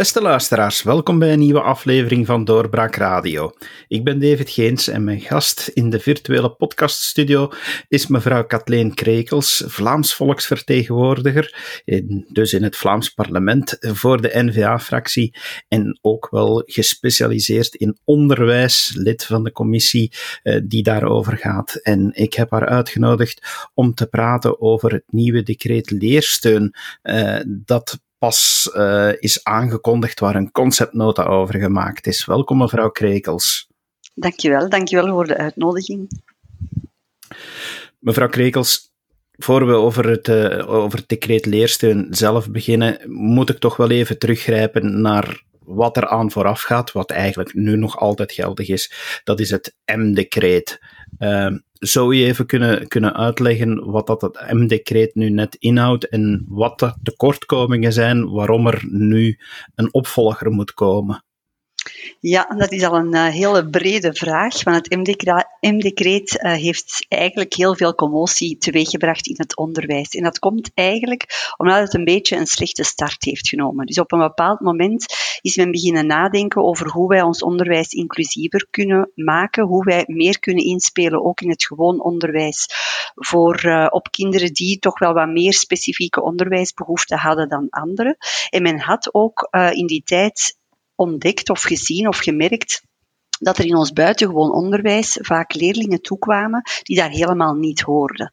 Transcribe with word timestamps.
Beste 0.00 0.22
luisteraars, 0.22 0.82
welkom 0.82 1.18
bij 1.18 1.32
een 1.32 1.38
nieuwe 1.38 1.60
aflevering 1.60 2.26
van 2.26 2.44
Doorbraak 2.44 2.96
Radio. 2.96 3.52
Ik 3.88 4.04
ben 4.04 4.20
David 4.20 4.50
Geens 4.50 4.88
en 4.88 5.04
mijn 5.04 5.20
gast 5.20 5.70
in 5.74 5.90
de 5.90 6.00
virtuele 6.00 6.50
podcaststudio 6.50 7.50
is 7.88 8.06
mevrouw 8.06 8.44
Kathleen 8.44 8.94
Krekels, 8.94 9.62
Vlaams 9.66 10.14
volksvertegenwoordiger, 10.14 11.82
in, 11.84 12.26
dus 12.28 12.52
in 12.52 12.62
het 12.62 12.76
Vlaams 12.76 13.08
parlement 13.08 13.76
voor 13.80 14.20
de 14.20 14.42
N-VA-fractie 14.42 15.34
en 15.68 15.98
ook 16.02 16.28
wel 16.30 16.62
gespecialiseerd 16.66 17.74
in 17.74 17.98
onderwijs, 18.04 18.92
lid 18.94 19.24
van 19.24 19.44
de 19.44 19.52
commissie 19.52 20.12
eh, 20.42 20.60
die 20.64 20.82
daarover 20.82 21.36
gaat. 21.36 21.74
En 21.74 22.10
ik 22.14 22.34
heb 22.34 22.50
haar 22.50 22.68
uitgenodigd 22.68 23.68
om 23.74 23.94
te 23.94 24.06
praten 24.06 24.60
over 24.60 24.92
het 24.92 25.04
nieuwe 25.06 25.42
decreet 25.42 25.90
leersteun 25.90 26.74
eh, 27.02 27.40
dat 27.46 27.98
pas 28.20 28.70
uh, 28.76 29.12
is 29.18 29.44
aangekondigd, 29.44 30.20
waar 30.20 30.34
een 30.34 30.50
conceptnota 30.50 31.24
over 31.24 31.58
gemaakt 31.58 32.06
is. 32.06 32.24
Welkom, 32.24 32.58
mevrouw 32.58 32.90
Krekels. 32.90 33.68
Dankjewel, 34.14 34.68
dankjewel 34.68 35.06
voor 35.06 35.26
de 35.26 35.36
uitnodiging. 35.36 36.22
Mevrouw 37.98 38.28
Krekels, 38.28 38.92
voor 39.32 39.66
we 39.66 39.72
over 39.72 40.08
het, 40.08 40.28
uh, 40.28 40.68
over 40.68 40.98
het 40.98 41.08
decreet 41.08 41.46
leersteun 41.46 42.06
zelf 42.10 42.50
beginnen, 42.50 43.00
moet 43.06 43.50
ik 43.50 43.58
toch 43.58 43.76
wel 43.76 43.90
even 43.90 44.18
teruggrijpen 44.18 45.00
naar 45.00 45.42
wat 45.58 45.96
er 45.96 46.08
aan 46.08 46.30
vooraf 46.30 46.62
gaat, 46.62 46.92
wat 46.92 47.10
eigenlijk 47.10 47.54
nu 47.54 47.76
nog 47.76 47.98
altijd 47.98 48.32
geldig 48.32 48.68
is. 48.68 48.92
Dat 49.24 49.40
is 49.40 49.50
het 49.50 49.76
M-decreet. 49.84 50.78
Uh, 51.18 51.50
zou 51.80 52.14
je 52.14 52.24
even 52.24 52.46
kunnen, 52.46 52.88
kunnen 52.88 53.16
uitleggen 53.16 53.90
wat 53.90 54.06
dat 54.06 54.20
het 54.20 54.52
M-decreet 54.52 55.14
nu 55.14 55.30
net 55.30 55.54
inhoudt 55.54 56.08
en 56.08 56.44
wat 56.48 56.78
de 56.78 56.94
tekortkomingen 57.02 57.92
zijn 57.92 58.30
waarom 58.30 58.66
er 58.66 58.84
nu 58.88 59.38
een 59.74 59.94
opvolger 59.94 60.50
moet 60.50 60.74
komen? 60.74 61.24
Ja, 62.20 62.54
dat 62.56 62.72
is 62.72 62.84
al 62.84 62.94
een 62.94 63.14
uh, 63.14 63.26
hele 63.26 63.70
brede 63.70 64.14
vraag, 64.14 64.64
want 64.64 64.76
het 64.76 64.96
M-decreet 65.60 66.32
uh, 66.42 66.52
heeft 66.52 67.06
eigenlijk 67.08 67.54
heel 67.54 67.76
veel 67.76 67.94
commotie 67.94 68.58
teweeggebracht 68.58 69.26
in 69.26 69.34
het 69.38 69.56
onderwijs. 69.56 70.08
En 70.08 70.22
dat 70.22 70.38
komt 70.38 70.70
eigenlijk 70.74 71.52
omdat 71.56 71.80
het 71.80 71.94
een 71.94 72.04
beetje 72.04 72.36
een 72.36 72.46
slechte 72.46 72.84
start 72.84 73.24
heeft 73.24 73.48
genomen. 73.48 73.86
Dus 73.86 73.98
op 73.98 74.12
een 74.12 74.18
bepaald 74.18 74.60
moment 74.60 75.06
is 75.40 75.56
men 75.56 75.70
beginnen 75.70 76.06
nadenken 76.06 76.62
over 76.62 76.88
hoe 76.88 77.08
wij 77.08 77.22
ons 77.22 77.42
onderwijs 77.42 77.88
inclusiever 77.88 78.66
kunnen 78.70 79.10
maken, 79.14 79.64
hoe 79.64 79.84
wij 79.84 80.04
meer 80.06 80.38
kunnen 80.38 80.64
inspelen, 80.64 81.24
ook 81.24 81.40
in 81.40 81.50
het 81.50 81.66
gewoon 81.66 82.02
onderwijs, 82.02 82.66
voor, 83.14 83.64
uh, 83.66 83.86
op 83.90 84.10
kinderen 84.10 84.52
die 84.52 84.78
toch 84.78 84.98
wel 84.98 85.12
wat 85.12 85.28
meer 85.28 85.52
specifieke 85.52 86.22
onderwijsbehoeften 86.22 87.18
hadden 87.18 87.48
dan 87.48 87.66
anderen. 87.70 88.16
En 88.50 88.62
men 88.62 88.78
had 88.78 89.14
ook 89.14 89.48
in 89.72 89.86
die 89.86 90.02
tijd 90.04 90.58
ontdekt 91.00 91.50
of 91.50 91.62
gezien 91.62 92.08
of 92.08 92.18
gemerkt 92.18 92.82
dat 93.40 93.58
er 93.58 93.64
in 93.64 93.76
ons 93.76 93.92
buitengewoon 93.92 94.52
onderwijs 94.52 95.18
vaak 95.20 95.54
leerlingen 95.54 96.00
toekwamen 96.00 96.62
die 96.82 96.96
daar 96.96 97.10
helemaal 97.10 97.54
niet 97.54 97.80
hoorden. 97.80 98.32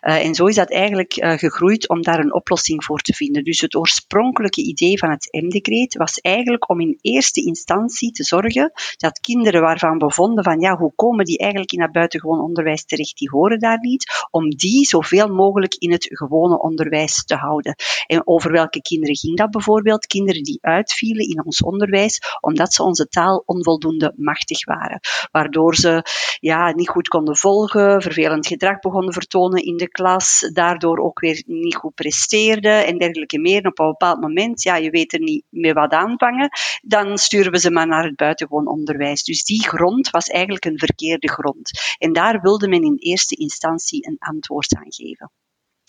Uh, 0.00 0.24
en 0.24 0.34
zo 0.34 0.46
is 0.46 0.54
dat 0.54 0.70
eigenlijk 0.70 1.16
uh, 1.16 1.32
gegroeid 1.32 1.88
om 1.88 2.02
daar 2.02 2.18
een 2.18 2.34
oplossing 2.34 2.84
voor 2.84 3.00
te 3.00 3.12
vinden. 3.12 3.44
Dus 3.44 3.60
het 3.60 3.74
oorspronkelijke 3.74 4.62
idee 4.62 4.98
van 4.98 5.10
het 5.10 5.28
M-decreet 5.30 5.96
was 5.96 6.18
eigenlijk 6.18 6.68
om 6.68 6.80
in 6.80 6.98
eerste 7.00 7.44
instantie 7.44 8.12
te 8.12 8.24
zorgen 8.24 8.72
dat 8.96 9.20
kinderen 9.20 9.60
waarvan 9.60 9.98
bevonden 9.98 10.44
van 10.44 10.60
ja, 10.60 10.76
hoe 10.76 10.92
komen 10.94 11.24
die 11.24 11.38
eigenlijk 11.38 11.72
in 11.72 11.80
dat 11.80 11.92
buitengewoon 11.92 12.40
onderwijs 12.40 12.84
terecht, 12.84 13.18
die 13.18 13.30
horen 13.30 13.58
daar 13.58 13.78
niet, 13.80 14.26
om 14.30 14.50
die 14.50 14.86
zoveel 14.86 15.28
mogelijk 15.28 15.74
in 15.74 15.92
het 15.92 16.06
gewone 16.10 16.60
onderwijs 16.60 17.24
te 17.24 17.34
houden. 17.34 17.74
En 18.06 18.26
over 18.26 18.52
welke 18.52 18.82
kinderen 18.82 19.16
ging 19.16 19.36
dat 19.36 19.50
bijvoorbeeld? 19.50 20.06
Kinderen 20.06 20.42
die 20.42 20.58
uitvielen 20.60 21.28
in 21.28 21.44
ons 21.44 21.62
onderwijs 21.62 22.18
omdat 22.40 22.72
ze 22.72 22.82
onze 22.82 23.08
taal 23.08 23.42
onvoldoende 23.46 24.12
machtig 24.16 24.47
waren. 24.64 25.00
Waardoor 25.30 25.74
ze 25.74 26.02
ja, 26.40 26.72
niet 26.72 26.88
goed 26.88 27.08
konden 27.08 27.36
volgen, 27.36 28.02
vervelend 28.02 28.46
gedrag 28.46 28.78
begonnen 28.78 29.12
vertonen 29.12 29.62
in 29.62 29.76
de 29.76 29.88
klas 29.88 30.50
daardoor 30.52 30.98
ook 30.98 31.20
weer 31.20 31.42
niet 31.46 31.76
goed 31.76 31.94
presteerde 31.94 32.68
en 32.68 32.98
dergelijke 32.98 33.38
meer. 33.38 33.66
Op 33.66 33.78
een 33.78 33.86
bepaald 33.86 34.20
moment, 34.20 34.62
ja, 34.62 34.76
je 34.76 34.90
weet 34.90 35.12
er 35.12 35.20
niet 35.20 35.44
meer 35.48 35.74
wat 35.74 35.92
aanvangen, 35.92 36.48
dan 36.82 37.18
sturen 37.18 37.52
we 37.52 37.58
ze 37.58 37.70
maar 37.70 37.86
naar 37.86 38.04
het 38.04 38.16
buitengewoon 38.16 38.66
onderwijs. 38.66 39.24
Dus 39.24 39.44
die 39.44 39.68
grond 39.68 40.10
was 40.10 40.26
eigenlijk 40.26 40.64
een 40.64 40.78
verkeerde 40.78 41.30
grond. 41.30 41.70
En 41.98 42.12
daar 42.12 42.40
wilde 42.40 42.68
men 42.68 42.82
in 42.82 42.96
eerste 42.98 43.36
instantie 43.36 44.06
een 44.06 44.16
antwoord 44.18 44.74
aan 44.74 44.92
geven. 44.92 45.30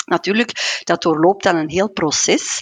Natuurlijk, 0.10 0.82
dat 0.84 1.02
doorloopt 1.02 1.44
dan 1.44 1.56
een 1.56 1.70
heel 1.70 1.92
proces. 1.92 2.62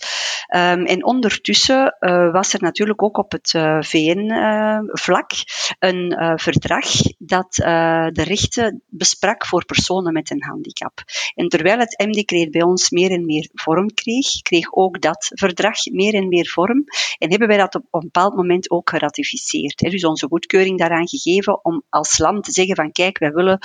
Um, 0.55 0.85
en 0.85 1.05
ondertussen 1.05 1.95
uh, 1.99 2.31
was 2.31 2.53
er 2.53 2.61
natuurlijk 2.61 3.03
ook 3.03 3.17
op 3.17 3.31
het 3.31 3.53
uh, 3.53 3.77
VN-vlak 3.81 5.31
uh, 5.31 5.39
een 5.79 6.39
verdrag 6.39 6.85
dat 7.17 7.53
de 7.53 8.23
rechten 8.23 8.83
besprak 8.87 9.45
voor 9.45 9.65
personen 9.65 10.13
met 10.13 10.31
een 10.31 10.43
handicap. 10.43 11.03
En 11.35 11.47
terwijl 11.47 11.79
het 11.79 12.03
M-decreet 12.07 12.51
bij 12.51 12.61
ons 12.61 12.89
meer 12.89 13.11
en 13.11 13.25
meer 13.25 13.49
vorm 13.53 13.93
kreeg, 13.93 14.41
kreeg 14.41 14.73
ook 14.73 15.01
dat 15.01 15.31
verdrag 15.33 15.85
meer 15.91 16.13
en 16.13 16.27
meer 16.27 16.47
vorm. 16.47 16.83
En 17.17 17.29
hebben 17.29 17.47
wij 17.47 17.57
dat 17.57 17.75
op 17.75 17.85
een 17.91 17.99
bepaald 17.99 18.35
moment 18.35 18.71
ook 18.71 18.89
geratificeerd. 18.89 19.81
Hè. 19.81 19.89
Dus 19.89 20.05
onze 20.05 20.27
goedkeuring 20.27 20.79
daaraan 20.79 21.07
gegeven 21.07 21.65
om 21.65 21.83
als 21.89 22.17
land 22.17 22.43
te 22.43 22.51
zeggen 22.51 22.75
van 22.75 22.91
kijk, 22.91 23.17
wij 23.17 23.31
willen 23.31 23.59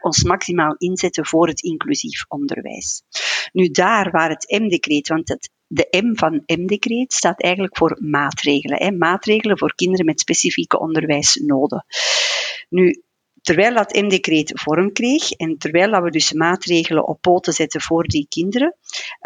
ons 0.00 0.22
maximaal 0.22 0.74
inzetten 0.78 1.26
voor 1.26 1.48
het 1.48 1.62
inclusief 1.62 2.24
onderwijs. 2.28 3.02
Nu 3.52 3.68
daar 3.68 4.10
waar 4.10 4.30
het 4.30 4.58
M-decreet, 4.60 5.08
want 5.08 5.28
het, 5.28 5.50
de 5.66 5.86
M 5.90 6.16
van 6.16 6.42
M-decreet 6.46 7.12
staat 7.12 7.42
eigenlijk 7.42 7.76
voor 7.76 7.98
maatregelen. 8.00 8.82
Hè, 8.82 8.90
maatregelen 8.90 9.58
voor 9.58 9.74
kinderen 9.74 10.06
met 10.06 10.20
specifieke 10.20 10.78
onderwijsnoden. 10.78 11.84
Nu, 12.68 13.02
terwijl 13.42 13.74
dat 13.74 13.92
M-decreet 13.92 14.52
vorm 14.54 14.92
kreeg 14.92 15.30
en 15.30 15.58
terwijl 15.58 15.90
dat 15.90 16.02
we 16.02 16.10
dus 16.10 16.32
maatregelen 16.32 17.06
op 17.06 17.20
poten 17.20 17.52
zetten 17.52 17.80
voor 17.80 18.04
die 18.04 18.26
kinderen, 18.28 18.76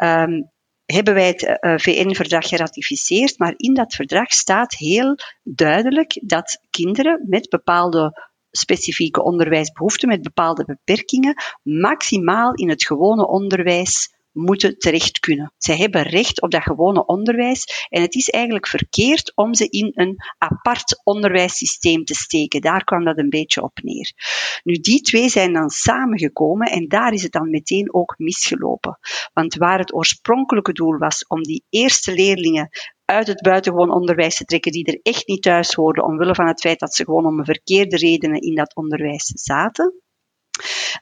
um, 0.02 0.50
hebben 0.84 1.14
wij 1.14 1.26
het 1.26 1.42
uh, 1.42 1.78
VN-verdrag 1.78 2.48
geratificeerd, 2.48 3.38
maar 3.38 3.54
in 3.56 3.74
dat 3.74 3.94
verdrag 3.94 4.32
staat 4.32 4.74
heel 4.74 5.16
duidelijk 5.42 6.20
dat 6.24 6.60
kinderen 6.70 7.24
met 7.28 7.48
bepaalde 7.48 8.30
specifieke 8.52 9.22
onderwijsbehoeften, 9.22 10.08
met 10.08 10.22
bepaalde 10.22 10.64
beperkingen, 10.64 11.34
maximaal 11.62 12.54
in 12.54 12.68
het 12.68 12.84
gewone 12.84 13.26
onderwijs 13.26 14.14
moeten 14.32 14.78
terecht 14.78 15.19
kunnen. 15.19 15.53
Zij 15.59 15.76
hebben 15.76 16.03
recht 16.03 16.43
op 16.43 16.50
dat 16.50 16.62
gewone 16.62 17.06
onderwijs 17.06 17.87
en 17.88 18.03
het 18.03 18.15
is 18.15 18.28
eigenlijk 18.28 18.66
verkeerd 18.66 19.32
om 19.34 19.54
ze 19.54 19.69
in 19.69 19.91
een 19.94 20.16
apart 20.38 21.00
onderwijssysteem 21.04 22.04
te 22.04 22.15
steken. 22.15 22.60
Daar 22.60 22.84
kwam 22.84 23.04
dat 23.04 23.19
een 23.19 23.31
beetje 23.31 23.62
op 23.62 23.78
neer. 23.82 24.12
Nu, 24.62 24.75
die 24.75 25.00
twee 25.00 25.28
zijn 25.28 25.53
dan 25.53 25.71
samengekomen 25.71 26.71
en 26.71 26.88
daar 26.88 27.12
is 27.12 27.22
het 27.22 27.32
dan 27.32 27.50
meteen 27.50 27.94
ook 27.94 28.15
misgelopen. 28.19 28.98
Want 29.32 29.54
waar 29.54 29.78
het 29.78 29.94
oorspronkelijke 29.94 30.72
doel 30.72 30.98
was 30.98 31.26
om 31.26 31.42
die 31.42 31.65
eerste 31.69 32.15
leerlingen 32.15 32.69
uit 33.04 33.26
het 33.26 33.42
buitengewoon 33.42 33.91
onderwijs 33.91 34.37
te 34.37 34.44
trekken 34.44 34.72
die 34.72 34.84
er 34.84 35.00
echt 35.03 35.26
niet 35.26 35.42
thuis 35.42 35.72
hoorden, 35.72 36.04
omwille 36.04 36.34
van 36.34 36.47
het 36.47 36.60
feit 36.60 36.78
dat 36.78 36.94
ze 36.94 37.04
gewoon 37.04 37.26
om 37.26 37.44
verkeerde 37.44 37.97
redenen 37.97 38.41
in 38.41 38.54
dat 38.54 38.75
onderwijs 38.76 39.25
zaten, 39.25 40.01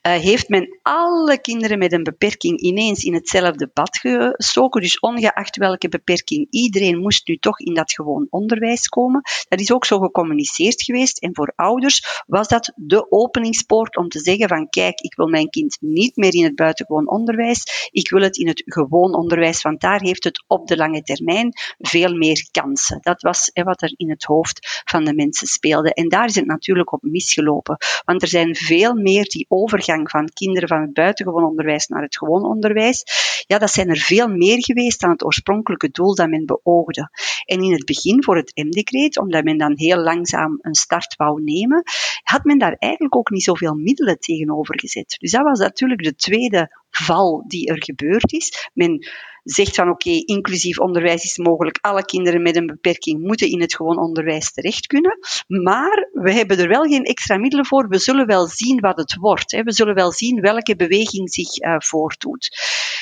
uh, 0.06 0.12
heeft 0.12 0.48
men 0.48 0.78
alle 0.82 1.40
kinderen 1.40 1.78
met 1.78 1.92
een 1.92 2.02
beperking 2.02 2.60
ineens 2.60 3.04
in 3.04 3.14
hetzelfde 3.14 3.70
bad 3.72 3.98
gestoken. 3.98 4.80
Dus 4.80 4.98
ongeacht 4.98 5.56
welke 5.56 5.88
beperking, 5.88 6.46
iedereen 6.50 6.98
moest 6.98 7.28
nu 7.28 7.36
toch 7.36 7.58
in 7.58 7.74
dat 7.74 7.92
gewoon 7.92 8.26
onderwijs 8.30 8.88
komen. 8.88 9.20
Dat 9.48 9.60
is 9.60 9.72
ook 9.72 9.84
zo 9.84 9.98
gecommuniceerd 9.98 10.82
geweest. 10.82 11.18
En 11.18 11.34
voor 11.34 11.52
ouders 11.56 12.22
was 12.26 12.48
dat 12.48 12.72
de 12.76 13.10
openingspoort 13.10 13.96
om 13.96 14.08
te 14.08 14.20
zeggen 14.20 14.48
van 14.48 14.68
kijk, 14.68 15.00
ik 15.00 15.14
wil 15.14 15.28
mijn 15.28 15.50
kind 15.50 15.76
niet 15.80 16.16
meer 16.16 16.34
in 16.34 16.44
het 16.44 16.54
buitengewoon 16.54 17.08
onderwijs. 17.08 17.88
Ik 17.90 18.10
wil 18.10 18.22
het 18.22 18.36
in 18.36 18.48
het 18.48 18.62
gewoon 18.64 19.14
onderwijs, 19.14 19.62
want 19.62 19.80
daar 19.80 20.00
heeft 20.00 20.24
het 20.24 20.44
op 20.46 20.66
de 20.66 20.76
lange 20.76 21.02
termijn 21.02 21.52
veel 21.78 22.14
meer 22.14 22.48
kansen. 22.50 22.98
Dat 23.00 23.22
was 23.22 23.50
wat 23.52 23.82
er 23.82 23.92
in 23.96 24.10
het 24.10 24.24
hoofd 24.24 24.82
van 24.84 25.04
de 25.04 25.14
mensen 25.14 25.46
speelde. 25.46 25.94
En 25.94 26.08
daar 26.08 26.26
is 26.26 26.34
het 26.34 26.46
natuurlijk 26.46 26.92
op 26.92 27.02
misgelopen. 27.02 27.76
Want 28.04 28.22
er 28.22 28.28
zijn 28.28 28.54
veel 28.54 28.94
meer 28.94 29.24
die 29.24 29.46
overgang 29.50 30.10
van 30.10 30.28
kinderen 30.32 30.68
van 30.68 30.80
het 30.80 30.92
buitengewoon 30.92 31.44
onderwijs 31.44 31.86
naar 31.86 32.02
het 32.02 32.16
gewoon 32.16 32.44
onderwijs, 32.44 33.04
ja, 33.46 33.58
dat 33.58 33.70
zijn 33.70 33.88
er 33.88 33.96
veel 33.96 34.28
meer 34.28 34.64
geweest 34.64 35.00
dan 35.00 35.10
het 35.10 35.24
oorspronkelijke 35.24 35.90
doel 35.90 36.14
dat 36.14 36.28
men 36.28 36.46
beoogde. 36.46 37.10
En 37.44 37.62
in 37.62 37.72
het 37.72 37.84
begin 37.84 38.22
voor 38.24 38.36
het 38.36 38.52
M-decreet, 38.54 39.18
omdat 39.18 39.44
men 39.44 39.58
dan 39.58 39.72
heel 39.76 39.98
langzaam 39.98 40.58
een 40.60 40.74
start 40.74 41.16
wou 41.16 41.42
nemen, 41.42 41.82
had 42.22 42.44
men 42.44 42.58
daar 42.58 42.76
eigenlijk 42.78 43.16
ook 43.16 43.30
niet 43.30 43.42
zoveel 43.42 43.74
middelen 43.74 44.18
tegenover 44.18 44.80
gezet. 44.80 45.16
Dus 45.18 45.30
dat 45.30 45.42
was 45.42 45.58
natuurlijk 45.58 46.02
de 46.02 46.14
tweede 46.14 46.78
val 46.90 47.44
die 47.46 47.68
er 47.68 47.84
gebeurd 47.84 48.32
is. 48.32 48.70
Men 48.74 49.06
zegt 49.44 49.74
van 49.74 49.90
oké, 49.90 50.10
inclusief 50.10 50.78
onderwijs 50.78 51.24
is 51.24 51.38
mogelijk. 51.38 51.78
Alle 51.80 52.04
kinderen 52.04 52.42
met 52.42 52.56
een 52.56 52.66
beperking 52.66 53.20
moeten 53.20 53.50
in 53.50 53.60
het 53.60 53.74
gewoon 53.74 53.98
onderwijs 53.98 54.52
terecht 54.52 54.86
kunnen. 54.86 55.18
Maar 55.46 56.08
we 56.12 56.32
hebben 56.32 56.58
er 56.58 56.68
wel 56.68 56.82
geen 56.82 57.04
extra 57.04 57.36
middelen 57.36 57.66
voor. 57.66 57.88
We 57.88 57.98
zullen 57.98 58.26
wel 58.26 58.46
zien 58.46 58.80
wat 58.80 58.96
het 58.96 59.14
wordt. 59.14 59.50
Hè. 59.50 59.62
We 59.62 59.72
zullen 59.72 59.94
wel 59.94 60.12
zien 60.12 60.40
welke 60.40 60.76
beweging 60.76 61.32
zich 61.32 61.58
uh, 61.58 61.74
voordoet. 61.78 62.48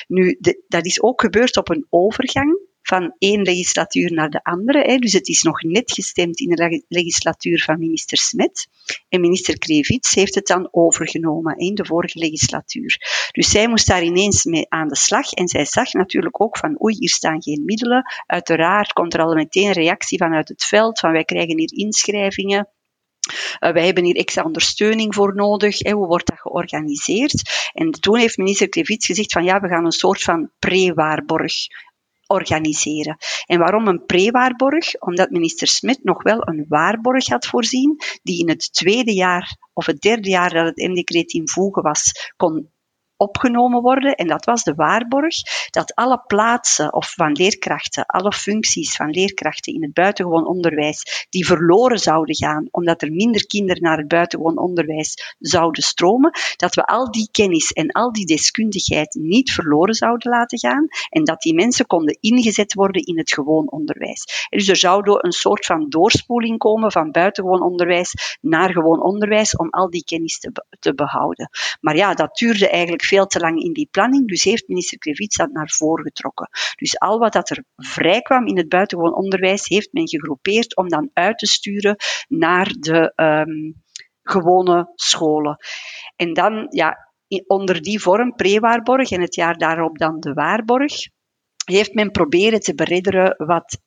Nu, 0.07 0.39
dat 0.69 0.87
is 0.87 1.03
ook 1.03 1.21
gebeurd 1.21 1.57
op 1.57 1.69
een 1.69 1.87
overgang 1.91 2.68
van 2.89 3.15
één 3.19 3.43
legislatuur 3.43 4.13
naar 4.13 4.31
de 4.31 4.43
andere. 4.43 4.99
Dus 4.99 5.13
het 5.13 5.29
is 5.29 5.43
nog 5.43 5.63
net 5.63 5.93
gestemd 5.93 6.41
in 6.41 6.51
de 6.51 6.85
legislatuur 6.89 7.63
van 7.63 7.79
minister 7.79 8.19
Smet. 8.19 8.69
En 9.09 9.21
minister 9.21 9.59
Krevits 9.59 10.15
heeft 10.15 10.35
het 10.35 10.47
dan 10.47 10.69
overgenomen 10.71 11.57
in 11.57 11.75
de 11.75 11.85
vorige 11.85 12.19
legislatuur. 12.19 12.97
Dus 13.33 13.51
zij 13.51 13.69
moest 13.69 13.87
daar 13.87 14.03
ineens 14.03 14.45
mee 14.45 14.67
aan 14.69 14.89
de 14.89 14.97
slag. 14.97 15.33
En 15.33 15.49
zij 15.49 15.65
zag 15.65 15.93
natuurlijk 15.93 16.43
ook 16.43 16.59
van, 16.59 16.83
oei, 16.83 16.97
hier 16.99 17.09
staan 17.09 17.43
geen 17.43 17.65
middelen. 17.65 18.03
Uiteraard 18.27 18.93
komt 18.93 19.15
er 19.15 19.21
al 19.21 19.35
meteen 19.35 19.73
reactie 19.73 20.19
vanuit 20.19 20.49
het 20.49 20.65
veld, 20.65 20.99
van 20.99 21.13
wij 21.13 21.25
krijgen 21.25 21.59
hier 21.59 21.73
inschrijvingen. 21.73 22.69
Uh, 23.61 23.73
wij 23.73 23.85
hebben 23.85 24.05
hier 24.05 24.17
extra 24.17 24.43
ondersteuning 24.43 25.15
voor 25.15 25.35
nodig. 25.35 25.79
Hè, 25.79 25.91
hoe 25.91 26.07
wordt 26.07 26.27
dat 26.27 26.41
georganiseerd? 26.41 27.71
En 27.73 27.91
toen 27.91 28.19
heeft 28.19 28.37
minister 28.37 28.69
Klevits 28.69 29.07
gezegd 29.07 29.33
van 29.33 29.45
ja, 29.45 29.61
we 29.61 29.69
gaan 29.69 29.85
een 29.85 29.93
soort 29.93 30.23
van 30.23 30.51
pre-waarborg 30.59 31.55
organiseren. 32.29 33.17
En 33.47 33.59
waarom 33.59 33.89
een 33.89 34.05
pre-waarborg? 34.07 35.01
Omdat 35.01 35.31
minister 35.31 35.69
Smit 35.69 36.05
nog 36.05 36.23
wel 36.23 36.49
een 36.49 36.65
waarborg 36.69 37.27
had 37.27 37.47
voorzien, 37.47 37.97
die 38.23 38.41
in 38.41 38.49
het 38.49 38.73
tweede 38.73 39.15
jaar 39.15 39.57
of 39.73 39.87
het 39.87 40.01
derde 40.01 40.29
jaar 40.29 40.51
dat 40.51 40.67
het 40.67 40.89
M-decreet 40.89 41.33
in 41.33 41.49
voegen 41.49 41.83
was, 41.83 42.33
kon 42.37 42.71
opgenomen 43.19 43.83
worden. 43.83 44.15
En 44.15 44.27
dat 44.27 44.45
was 44.45 44.65
de 44.65 44.75
waarborg 44.75 45.37
dat 45.71 45.95
alle 45.95 46.23
plaatsen 46.27 46.93
of 46.93 47.13
van 47.13 47.33
leerkrachten, 47.33 48.07
alle 48.07 48.33
functies 48.33 48.97
van 48.97 49.11
leerkrachten 49.11 49.75
in 49.75 49.83
het 49.83 49.93
buitengewoon 49.93 50.47
onderwijs, 50.47 51.27
die 51.31 51.47
verloren 51.47 51.99
zouden 51.99 52.35
gaan, 52.35 52.69
omdat 52.71 53.03
er 53.03 53.13
minder 53.13 53.47
kinderen 53.47 53.83
naar 53.83 53.99
het 53.99 54.09
buitengewoon 54.09 54.59
onderwijs 54.59 55.37
zouden 55.39 55.83
stromen, 55.83 56.31
dat 56.57 56.75
we 56.75 56.87
al 56.87 57.11
die 57.11 57.29
kennis 57.31 57.73
en 57.73 57.91
al 57.91 58.13
die 58.13 58.27
deskundigheid 58.27 59.15
niet 59.15 59.53
verloren 59.53 59.95
zouden 59.95 60.31
laten 60.31 60.59
gaan 60.59 60.87
en 61.09 61.25
dat 61.25 61.43
die 61.43 61.55
mensen 61.55 61.87
konden 61.87 62.19
ingezet 62.21 62.75
worden 62.75 63.03
in 63.03 63.19
het 63.19 63.33
gewoon 63.33 63.71
onderwijs. 63.71 64.47
Dus 64.51 64.69
er 64.69 64.77
zou 64.77 64.97
een 65.05 65.33
soort 65.33 65.67
van 65.67 65.89
doorspoeling 65.89 66.59
komen 66.59 66.93
van 66.93 67.11
buitengewoon 67.11 67.63
onderwijs 67.63 68.15
naar 68.41 68.73
gewoon 68.73 69.03
onderwijs 69.03 69.57
om 69.57 69.71
al 69.71 69.91
die 69.91 70.05
kennis 70.05 70.39
te, 70.39 70.65
te 70.81 70.95
behouden. 70.95 71.51
Maar 71.81 71.97
ja, 71.97 72.15
dat 72.15 72.37
duurde 72.37 72.69
eigenlijk 72.69 73.03
veel 73.09 73.27
te 73.27 73.41
lang 73.41 73.63
in 73.63 73.73
die 73.73 73.89
planning, 73.91 74.29
dus 74.29 74.45
heeft 74.45 74.69
minister 74.69 74.99
Krevits 74.99 75.37
dat 75.37 75.51
naar 75.51 75.71
voren 75.71 76.05
getrokken. 76.05 76.49
Dus 76.77 76.99
al 76.99 77.19
wat 77.19 77.33
dat 77.33 77.51
er 77.51 77.65
vrij 77.77 78.21
kwam 78.21 78.47
in 78.47 78.57
het 78.57 78.69
buitengewoon 78.69 79.15
onderwijs, 79.15 79.69
heeft 79.69 79.93
men 79.93 80.09
gegroepeerd 80.09 80.77
om 80.77 80.89
dan 80.89 81.11
uit 81.13 81.39
te 81.39 81.47
sturen 81.47 81.97
naar 82.29 82.75
de 82.79 83.13
um, 83.17 83.83
gewone 84.23 84.93
scholen. 84.95 85.57
En 86.17 86.33
dan, 86.33 86.67
ja, 86.71 87.13
onder 87.47 87.83
die 87.83 88.01
vorm, 88.01 88.35
pre-waarborg 88.35 89.11
en 89.11 89.21
het 89.21 89.35
jaar 89.35 89.59
daarop 89.59 89.99
dan 89.99 90.21
de 90.21 90.33
waarborg, 90.33 90.93
heeft 91.65 91.95
men 91.95 92.11
proberen 92.11 92.61
te 92.61 92.75
beredderen 92.75 93.47
wat, 93.47 93.81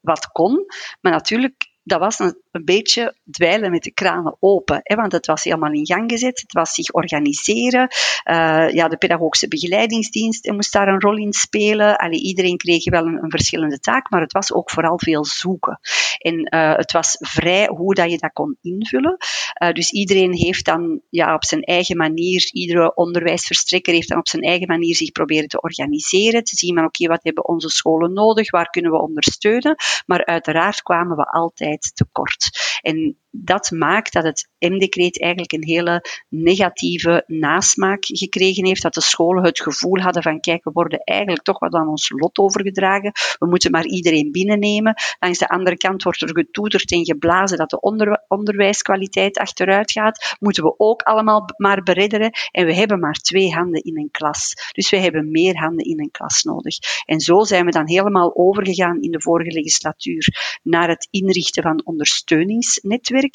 wat 0.00 0.26
kon. 0.26 0.64
Maar 1.00 1.12
natuurlijk 1.12 1.76
dat 1.88 2.00
was 2.00 2.18
een, 2.18 2.42
een, 2.50 2.64
beetje 2.64 3.14
dweilen 3.30 3.70
met 3.70 3.82
de 3.82 3.92
kranen 3.92 4.36
open. 4.40 4.80
Hè, 4.82 4.94
want 4.94 5.12
het 5.12 5.26
was 5.26 5.44
helemaal 5.44 5.72
in 5.72 5.86
gang 5.86 6.10
gezet. 6.10 6.40
Het 6.40 6.52
was 6.52 6.74
zich 6.74 6.92
organiseren. 6.92 7.88
Uh, 8.30 8.70
ja, 8.70 8.88
de 8.88 8.96
pedagogische 8.96 9.48
begeleidingsdienst 9.48 10.50
moest 10.50 10.72
daar 10.72 10.88
een 10.88 11.00
rol 11.00 11.16
in 11.16 11.32
spelen. 11.32 12.12
Iedereen 12.12 12.56
kreeg 12.56 12.90
wel 12.90 13.06
een, 13.06 13.22
een, 13.22 13.30
verschillende 13.30 13.78
taak, 13.78 14.10
maar 14.10 14.20
het 14.20 14.32
was 14.32 14.52
ook 14.52 14.70
vooral 14.70 14.98
veel 14.98 15.24
zoeken. 15.24 15.80
En 16.18 16.54
uh, 16.54 16.74
het 16.74 16.92
was 16.92 17.16
vrij 17.20 17.66
hoe 17.66 17.94
dat 17.94 18.10
je 18.10 18.18
dat 18.18 18.32
kon 18.32 18.56
invullen. 18.62 19.16
Uh, 19.62 19.72
dus 19.72 19.90
iedereen 19.90 20.32
heeft 20.32 20.64
dan 20.64 21.00
ja, 21.10 21.34
op 21.34 21.44
zijn 21.44 21.62
eigen 21.62 21.96
manier, 21.96 22.48
iedere 22.52 22.94
onderwijsverstrekker 22.94 23.92
heeft 23.92 24.08
dan 24.08 24.18
op 24.18 24.28
zijn 24.28 24.42
eigen 24.42 24.66
manier 24.66 24.94
zich 24.94 25.12
proberen 25.12 25.48
te 25.48 25.60
organiseren. 25.60 26.44
Te 26.44 26.56
zien 26.56 26.74
van 26.74 26.84
oké, 26.84 27.06
wat 27.06 27.22
hebben 27.22 27.48
onze 27.48 27.68
scholen 27.68 28.12
nodig? 28.12 28.50
Waar 28.50 28.70
kunnen 28.70 28.90
we 28.90 29.00
ondersteunen? 29.00 29.76
Maar 30.06 30.24
uiteraard 30.24 30.82
kwamen 30.82 31.16
we 31.16 31.24
altijd 31.24 31.90
tekort. 31.94 32.37
En 32.84 33.16
dat 33.44 33.70
maakt 33.70 34.12
dat 34.12 34.24
het 34.24 34.48
M-decreet 34.58 35.20
eigenlijk 35.20 35.52
een 35.52 35.64
hele 35.64 36.04
negatieve 36.28 37.24
nasmaak 37.26 38.04
gekregen 38.04 38.66
heeft. 38.66 38.82
Dat 38.82 38.94
de 38.94 39.00
scholen 39.00 39.44
het 39.44 39.60
gevoel 39.60 39.98
hadden 39.98 40.22
van 40.22 40.40
kijk, 40.40 40.64
we 40.64 40.70
worden 40.72 40.98
eigenlijk 40.98 41.42
toch 41.42 41.58
wat 41.58 41.74
aan 41.74 41.88
ons 41.88 42.10
lot 42.10 42.38
overgedragen. 42.38 43.12
We 43.38 43.46
moeten 43.46 43.70
maar 43.70 43.86
iedereen 43.86 44.32
binnennemen. 44.32 44.94
Langs 45.18 45.38
de 45.38 45.48
andere 45.48 45.76
kant 45.76 46.02
wordt 46.02 46.20
er 46.20 46.28
getoeterd 46.28 46.92
en 46.92 47.04
geblazen 47.04 47.58
dat 47.58 47.70
de 47.70 47.80
onder 47.80 48.24
onderwijskwaliteit 48.28 49.38
achteruit 49.38 49.92
gaat. 49.92 50.36
Moeten 50.40 50.62
we 50.62 50.74
ook 50.76 51.02
allemaal 51.02 51.44
maar 51.56 51.82
beredderen. 51.82 52.30
En 52.50 52.66
we 52.66 52.74
hebben 52.74 53.00
maar 53.00 53.14
twee 53.14 53.52
handen 53.52 53.82
in 53.82 53.98
een 53.98 54.10
klas. 54.10 54.54
Dus 54.72 54.90
we 54.90 54.96
hebben 54.96 55.30
meer 55.30 55.56
handen 55.56 55.84
in 55.84 56.00
een 56.00 56.10
klas 56.10 56.42
nodig. 56.42 56.76
En 57.04 57.20
zo 57.20 57.44
zijn 57.44 57.64
we 57.64 57.70
dan 57.70 57.88
helemaal 57.88 58.36
overgegaan 58.36 59.02
in 59.02 59.10
de 59.10 59.20
vorige 59.20 59.50
legislatuur 59.50 60.58
naar 60.62 60.88
het 60.88 61.08
inrichten 61.10 61.62
van 61.62 61.80
ondersteuningsnetwerken 61.84 63.27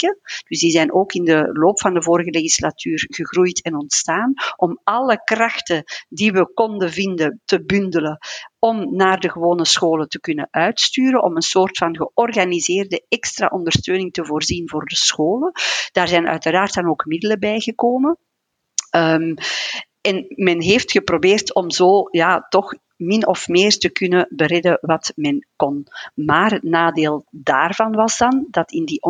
dus 0.48 0.60
die 0.60 0.72
zijn 0.72 0.94
ook 0.94 1.14
in 1.14 1.24
de 1.24 1.50
loop 1.54 1.80
van 1.80 1.94
de 1.94 2.04
vorige 2.04 2.30
legislatuur 2.30 3.06
gegroeid 3.10 3.62
en 3.62 3.76
ontstaan 3.76 4.34
om 4.56 4.80
alle 4.84 5.24
krachten 5.24 5.84
die 6.10 6.32
we 6.32 6.54
konden 6.54 6.92
vinden 6.92 7.42
te 7.46 7.64
bundelen 7.66 8.18
om 8.60 8.96
naar 8.96 9.20
de 9.20 9.30
gewone 9.30 9.66
scholen 9.66 10.08
te 10.08 10.20
kunnen 10.20 10.48
uitsturen, 10.52 11.24
om 11.24 11.36
een 11.36 11.42
soort 11.42 11.78
van 11.78 11.96
georganiseerde 11.96 13.06
extra 13.10 13.48
ondersteuning 13.48 14.14
te 14.14 14.26
voorzien 14.26 14.70
voor 14.70 14.86
de 14.86 14.96
scholen. 14.96 15.52
Daar 15.92 16.08
zijn 16.08 16.28
uiteraard 16.28 16.74
dan 16.74 16.90
ook 16.90 17.06
middelen 17.06 17.40
bij 17.40 17.60
gekomen. 17.60 18.18
Um, 18.96 19.36
en 20.02 20.26
men 20.30 20.62
heeft 20.62 20.92
geprobeerd 20.92 21.54
om 21.54 21.72
zo 21.72 22.08
ja, 22.12 22.46
toch 22.50 22.74
min 23.06 23.28
of 23.28 23.48
meer 23.48 23.78
te 23.78 23.90
kunnen 23.90 24.28
beredden 24.30 24.78
wat 24.82 25.12
men 25.16 25.48
kon. 25.56 25.88
Maar 26.16 26.52
het 26.52 26.64
nadeel 26.64 27.26
daarvan 27.32 27.92
was 27.92 28.18
dan 28.18 28.48
dat 28.50 28.72
in 28.72 28.86
die 28.86 29.02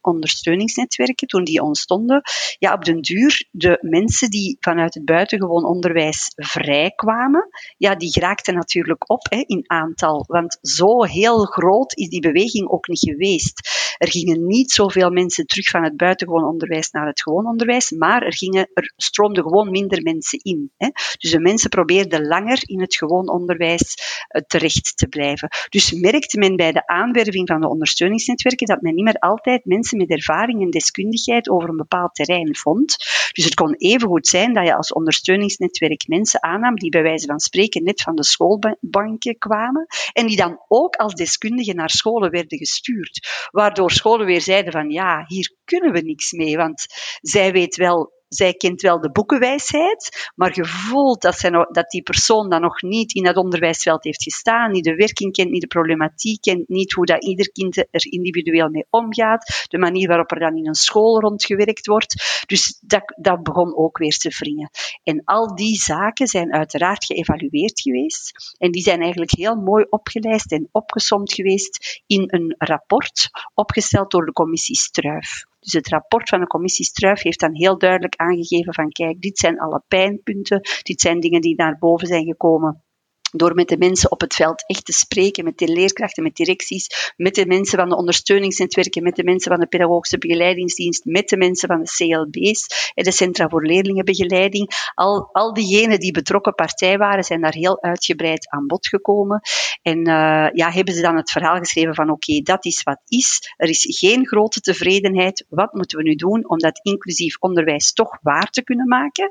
ondersteuningsnetwerken, 0.00 1.26
toen 1.26 1.44
die 1.44 1.62
ontstonden, 1.62 2.22
ja, 2.58 2.72
op 2.72 2.84
den 2.84 3.00
duur 3.00 3.48
de 3.50 3.78
mensen 3.80 4.30
die 4.30 4.56
vanuit 4.60 4.94
het 4.94 5.04
buitengewoon 5.04 5.64
onderwijs 5.64 6.32
vrijkwamen, 6.34 7.48
ja, 7.76 7.94
die 7.94 8.12
geraakten 8.12 8.54
natuurlijk 8.54 9.10
op 9.10 9.26
hè, 9.30 9.42
in 9.46 9.64
aantal. 9.66 10.24
Want 10.26 10.58
zo 10.60 11.02
heel 11.02 11.44
groot 11.44 11.96
is 11.96 12.08
die 12.08 12.20
beweging 12.20 12.68
ook 12.68 12.88
niet 12.88 12.98
geweest. 12.98 13.60
Er 13.98 14.10
gingen 14.10 14.46
niet 14.46 14.70
zoveel 14.70 15.10
mensen 15.10 15.46
terug 15.46 15.68
van 15.68 15.84
het 15.84 15.96
buitengewoon 15.96 16.44
onderwijs 16.44 16.90
naar 16.90 17.06
het 17.06 17.22
gewoon 17.22 17.46
onderwijs, 17.46 17.90
maar 17.90 18.22
er, 18.22 18.36
gingen, 18.36 18.70
er 18.74 18.92
stroomden 18.96 19.42
gewoon 19.42 19.70
minder 19.70 20.02
mensen 20.02 20.38
in. 20.42 20.72
Hè. 20.76 20.88
Dus 21.18 21.30
de 21.30 21.40
mensen 21.40 21.70
probeerden 21.70 22.26
langer 22.26 22.58
in 22.60 22.80
het 22.80 22.96
gewoon 22.96 23.28
onderwijs 23.32 23.94
eh, 24.28 24.42
terecht 24.46 24.96
te 24.96 25.08
blijven. 25.08 25.48
Dus 25.68 25.92
merkte 25.92 26.38
men 26.38 26.56
bij 26.56 26.72
de 26.72 26.86
aanwerving 26.86 27.48
van 27.48 27.60
de 27.60 27.68
ondersteuningsnetwerken 27.68 28.66
dat 28.66 28.80
men 28.80 28.94
niet 28.94 29.04
meer 29.04 29.18
altijd 29.18 29.64
mensen 29.64 29.98
met 29.98 30.10
ervaring 30.10 30.62
en 30.62 30.70
deskundigheid 30.70 31.48
over 31.48 31.68
een 31.68 31.76
bepaald 31.76 32.14
terrein 32.14 32.56
vond. 32.56 32.96
Dus 33.32 33.44
het 33.44 33.54
kon 33.54 33.74
even 33.74 34.08
goed 34.08 34.26
zijn 34.26 34.52
dat 34.52 34.66
je 34.66 34.76
als 34.76 34.92
ondersteuningsnetwerk 34.92 36.08
mensen 36.08 36.42
aannam 36.42 36.74
die 36.74 36.90
bij 36.90 37.02
wijze 37.02 37.26
van 37.26 37.40
spreken 37.40 37.82
net 37.82 38.02
van 38.02 38.14
de 38.14 38.24
schoolbanken 38.24 39.38
kwamen 39.38 39.86
en 40.12 40.26
die 40.26 40.36
dan 40.36 40.64
ook 40.68 40.96
als 40.96 41.14
deskundigen 41.14 41.76
naar 41.76 41.90
scholen 41.90 42.30
werden 42.30 42.58
gestuurd. 42.58 43.46
Waardoor 43.50 43.90
scholen 43.90 44.26
weer 44.26 44.40
zeiden 44.40 44.72
van 44.72 44.90
ja, 44.90 45.24
hier 45.26 45.56
kunnen 45.64 45.92
we 45.92 46.00
niks 46.00 46.32
mee, 46.32 46.56
want 46.56 46.86
zij 47.20 47.52
weet 47.52 47.76
wel 47.76 48.12
zij 48.34 48.54
kent 48.54 48.82
wel 48.82 49.00
de 49.00 49.10
boekenwijsheid, 49.10 50.30
maar 50.34 50.54
je 50.54 50.64
voelt 50.64 51.22
dat, 51.22 51.38
zij 51.38 51.50
dat 51.50 51.90
die 51.90 52.02
persoon 52.02 52.50
dan 52.50 52.60
nog 52.60 52.82
niet 52.82 53.14
in 53.14 53.26
het 53.26 53.36
onderwijsveld 53.36 54.04
heeft 54.04 54.22
gestaan, 54.22 54.70
niet 54.70 54.84
de 54.84 54.94
werking 54.94 55.32
kent, 55.32 55.50
niet 55.50 55.60
de 55.60 55.66
problematiek 55.66 56.40
kent, 56.40 56.68
niet 56.68 56.92
hoe 56.92 57.06
dat 57.06 57.24
ieder 57.24 57.52
kind 57.52 57.76
er 57.76 58.12
individueel 58.12 58.68
mee 58.68 58.86
omgaat, 58.90 59.66
de 59.68 59.78
manier 59.78 60.08
waarop 60.08 60.30
er 60.30 60.38
dan 60.38 60.56
in 60.56 60.66
een 60.66 60.74
school 60.74 61.20
rondgewerkt 61.20 61.86
wordt. 61.86 62.42
Dus 62.46 62.78
dat, 62.80 63.14
dat 63.16 63.42
begon 63.42 63.76
ook 63.76 63.98
weer 63.98 64.16
te 64.16 64.34
wringen. 64.38 64.70
En 65.02 65.22
al 65.24 65.54
die 65.54 65.76
zaken 65.76 66.26
zijn 66.26 66.52
uiteraard 66.52 67.04
geëvalueerd 67.04 67.80
geweest 67.80 68.56
en 68.58 68.70
die 68.70 68.82
zijn 68.82 69.00
eigenlijk 69.00 69.30
heel 69.30 69.54
mooi 69.54 69.86
opgelijst 69.88 70.52
en 70.52 70.68
opgesomd 70.72 71.32
geweest 71.32 72.02
in 72.06 72.24
een 72.26 72.54
rapport 72.58 73.30
opgesteld 73.54 74.10
door 74.10 74.26
de 74.26 74.32
commissie 74.32 74.76
Struif. 74.76 75.50
Dus 75.62 75.72
het 75.72 75.88
rapport 75.88 76.28
van 76.28 76.40
de 76.40 76.46
commissie 76.46 76.84
Struif 76.84 77.22
heeft 77.22 77.40
dan 77.40 77.54
heel 77.54 77.78
duidelijk 77.78 78.16
aangegeven 78.16 78.74
van 78.74 78.88
kijk, 78.88 79.20
dit 79.20 79.38
zijn 79.38 79.60
alle 79.60 79.82
pijnpunten, 79.88 80.60
dit 80.82 81.00
zijn 81.00 81.20
dingen 81.20 81.40
die 81.40 81.54
naar 81.54 81.78
boven 81.78 82.06
zijn 82.06 82.24
gekomen 82.24 82.84
door 83.32 83.54
met 83.54 83.68
de 83.68 83.78
mensen 83.78 84.10
op 84.10 84.20
het 84.20 84.34
veld 84.34 84.64
echt 84.66 84.84
te 84.84 84.92
spreken, 84.92 85.44
met 85.44 85.58
de 85.58 85.68
leerkrachten, 85.68 86.22
met 86.22 86.34
directies, 86.34 87.12
met 87.16 87.34
de 87.34 87.46
mensen 87.46 87.78
van 87.78 87.88
de 87.88 87.96
ondersteuningsnetwerken, 87.96 89.02
met 89.02 89.16
de 89.16 89.24
mensen 89.24 89.50
van 89.50 89.60
de 89.60 89.66
pedagogische 89.66 90.18
begeleidingsdienst, 90.18 91.04
met 91.04 91.28
de 91.28 91.36
mensen 91.36 91.68
van 91.68 91.82
de 91.82 91.90
CLB's, 91.96 92.92
de 92.94 93.10
Centra 93.10 93.48
voor 93.48 93.66
Leerlingenbegeleiding. 93.66 94.90
Al, 94.94 95.28
al 95.32 95.54
diegenen 95.54 95.98
die 95.98 96.12
betrokken 96.12 96.54
partij 96.54 96.98
waren, 96.98 97.24
zijn 97.24 97.40
daar 97.40 97.54
heel 97.54 97.82
uitgebreid 97.82 98.50
aan 98.50 98.66
bod 98.66 98.86
gekomen. 98.86 99.40
En 99.82 99.98
uh, 99.98 100.48
ja, 100.52 100.70
hebben 100.70 100.94
ze 100.94 101.02
dan 101.02 101.16
het 101.16 101.30
verhaal 101.30 101.58
geschreven 101.58 101.94
van 101.94 102.10
oké, 102.10 102.40
dat 102.40 102.64
is 102.64 102.82
wat 102.82 103.02
is. 103.06 103.54
Er 103.56 103.68
is 103.68 103.98
geen 103.98 104.26
grote 104.26 104.60
tevredenheid. 104.60 105.44
Wat 105.48 105.72
moeten 105.72 105.98
we 105.98 106.04
nu 106.04 106.14
doen 106.14 106.48
om 106.48 106.58
dat 106.58 106.80
inclusief 106.82 107.36
onderwijs 107.38 107.92
toch 107.92 108.18
waar 108.22 108.50
te 108.50 108.62
kunnen 108.62 108.88
maken? 108.88 109.30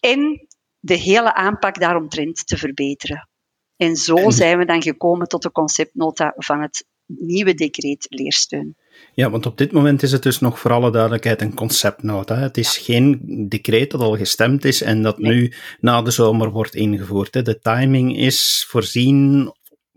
En 0.00 0.48
de 0.80 0.94
hele 0.94 1.34
aanpak 1.34 1.80
daaromtrent 1.80 2.46
te 2.46 2.56
verbeteren. 2.56 3.28
En 3.76 3.96
zo 3.96 4.30
zijn 4.30 4.58
we 4.58 4.64
dan 4.64 4.82
gekomen 4.82 5.28
tot 5.28 5.42
de 5.42 5.52
conceptnota 5.52 6.34
van 6.36 6.60
het 6.60 6.86
nieuwe 7.06 7.54
decreet 7.54 8.06
leersteun. 8.08 8.76
Ja, 9.14 9.30
want 9.30 9.46
op 9.46 9.58
dit 9.58 9.72
moment 9.72 10.02
is 10.02 10.12
het 10.12 10.22
dus 10.22 10.40
nog 10.40 10.58
voor 10.58 10.72
alle 10.72 10.90
duidelijkheid 10.90 11.40
een 11.40 11.54
conceptnota. 11.54 12.36
Het 12.36 12.56
is 12.56 12.78
geen 12.78 13.20
decreet 13.48 13.90
dat 13.90 14.00
al 14.00 14.16
gestemd 14.16 14.64
is 14.64 14.82
en 14.82 15.02
dat 15.02 15.18
nu 15.18 15.52
na 15.80 16.02
de 16.02 16.10
zomer 16.10 16.50
wordt 16.50 16.74
ingevoerd. 16.74 17.44
De 17.44 17.58
timing 17.58 18.16
is 18.16 18.66
voorzien 18.68 19.52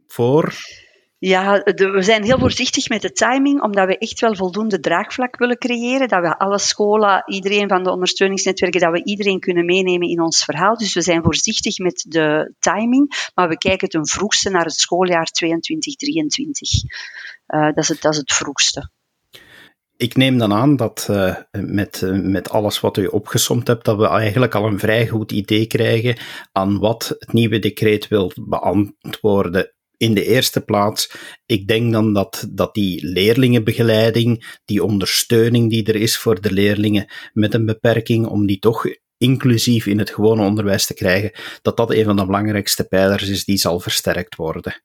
voor. 0.07 0.53
Ja, 1.25 1.61
we 1.63 2.01
zijn 2.01 2.23
heel 2.23 2.39
voorzichtig 2.39 2.89
met 2.89 3.01
de 3.01 3.11
timing, 3.11 3.61
omdat 3.61 3.87
we 3.87 3.97
echt 3.97 4.19
wel 4.19 4.35
voldoende 4.35 4.79
draagvlak 4.79 5.37
willen 5.37 5.57
creëren. 5.57 6.07
Dat 6.07 6.21
we 6.21 6.37
alle 6.37 6.59
scholen, 6.59 7.23
iedereen 7.25 7.67
van 7.67 7.83
de 7.83 7.91
ondersteuningsnetwerken, 7.91 8.79
dat 8.79 8.91
we 8.91 9.03
iedereen 9.03 9.39
kunnen 9.39 9.65
meenemen 9.65 10.09
in 10.09 10.21
ons 10.21 10.43
verhaal. 10.43 10.77
Dus 10.77 10.93
we 10.93 11.01
zijn 11.01 11.23
voorzichtig 11.23 11.77
met 11.77 12.05
de 12.07 12.53
timing, 12.59 13.29
maar 13.35 13.49
we 13.49 13.57
kijken 13.57 13.89
ten 13.89 14.07
vroegste 14.07 14.49
naar 14.49 14.65
het 14.65 14.73
schooljaar 14.73 15.27
22-23. 15.45 15.49
Uh, 17.47 17.65
dat, 17.65 17.77
is 17.77 17.87
het, 17.87 18.01
dat 18.01 18.13
is 18.13 18.19
het 18.19 18.33
vroegste. 18.33 18.89
Ik 19.97 20.15
neem 20.15 20.37
dan 20.37 20.53
aan 20.53 20.75
dat 20.75 21.07
uh, 21.09 21.35
met, 21.51 22.01
uh, 22.01 22.19
met 22.19 22.49
alles 22.49 22.79
wat 22.79 22.97
u 22.97 23.05
opgesomd 23.05 23.67
hebt, 23.67 23.85
dat 23.85 23.97
we 23.97 24.07
eigenlijk 24.07 24.55
al 24.55 24.65
een 24.65 24.79
vrij 24.79 25.07
goed 25.07 25.31
idee 25.31 25.67
krijgen 25.67 26.17
aan 26.51 26.79
wat 26.79 27.15
het 27.19 27.33
nieuwe 27.33 27.59
decreet 27.59 28.07
wil 28.07 28.31
beantwoorden 28.35 29.72
in 29.97 30.13
de 30.13 30.25
eerste 30.25 30.61
plaats, 30.61 31.11
ik 31.45 31.67
denk 31.67 31.91
dan 31.91 32.13
dat, 32.13 32.47
dat 32.49 32.73
die 32.73 33.05
leerlingenbegeleiding, 33.05 34.59
die 34.65 34.83
ondersteuning 34.83 35.69
die 35.69 35.85
er 35.85 35.95
is 35.95 36.17
voor 36.17 36.41
de 36.41 36.51
leerlingen 36.51 37.11
met 37.33 37.53
een 37.53 37.65
beperking, 37.65 38.25
om 38.25 38.45
die 38.45 38.59
toch 38.59 38.85
inclusief 39.17 39.85
in 39.85 39.99
het 39.99 40.09
gewone 40.09 40.45
onderwijs 40.45 40.85
te 40.85 40.93
krijgen, 40.93 41.31
dat 41.61 41.77
dat 41.77 41.91
een 41.91 42.03
van 42.03 42.15
de 42.15 42.25
belangrijkste 42.25 42.83
pijlers 42.83 43.29
is 43.29 43.45
die 43.45 43.57
zal 43.57 43.79
versterkt 43.79 44.35
worden. 44.35 44.81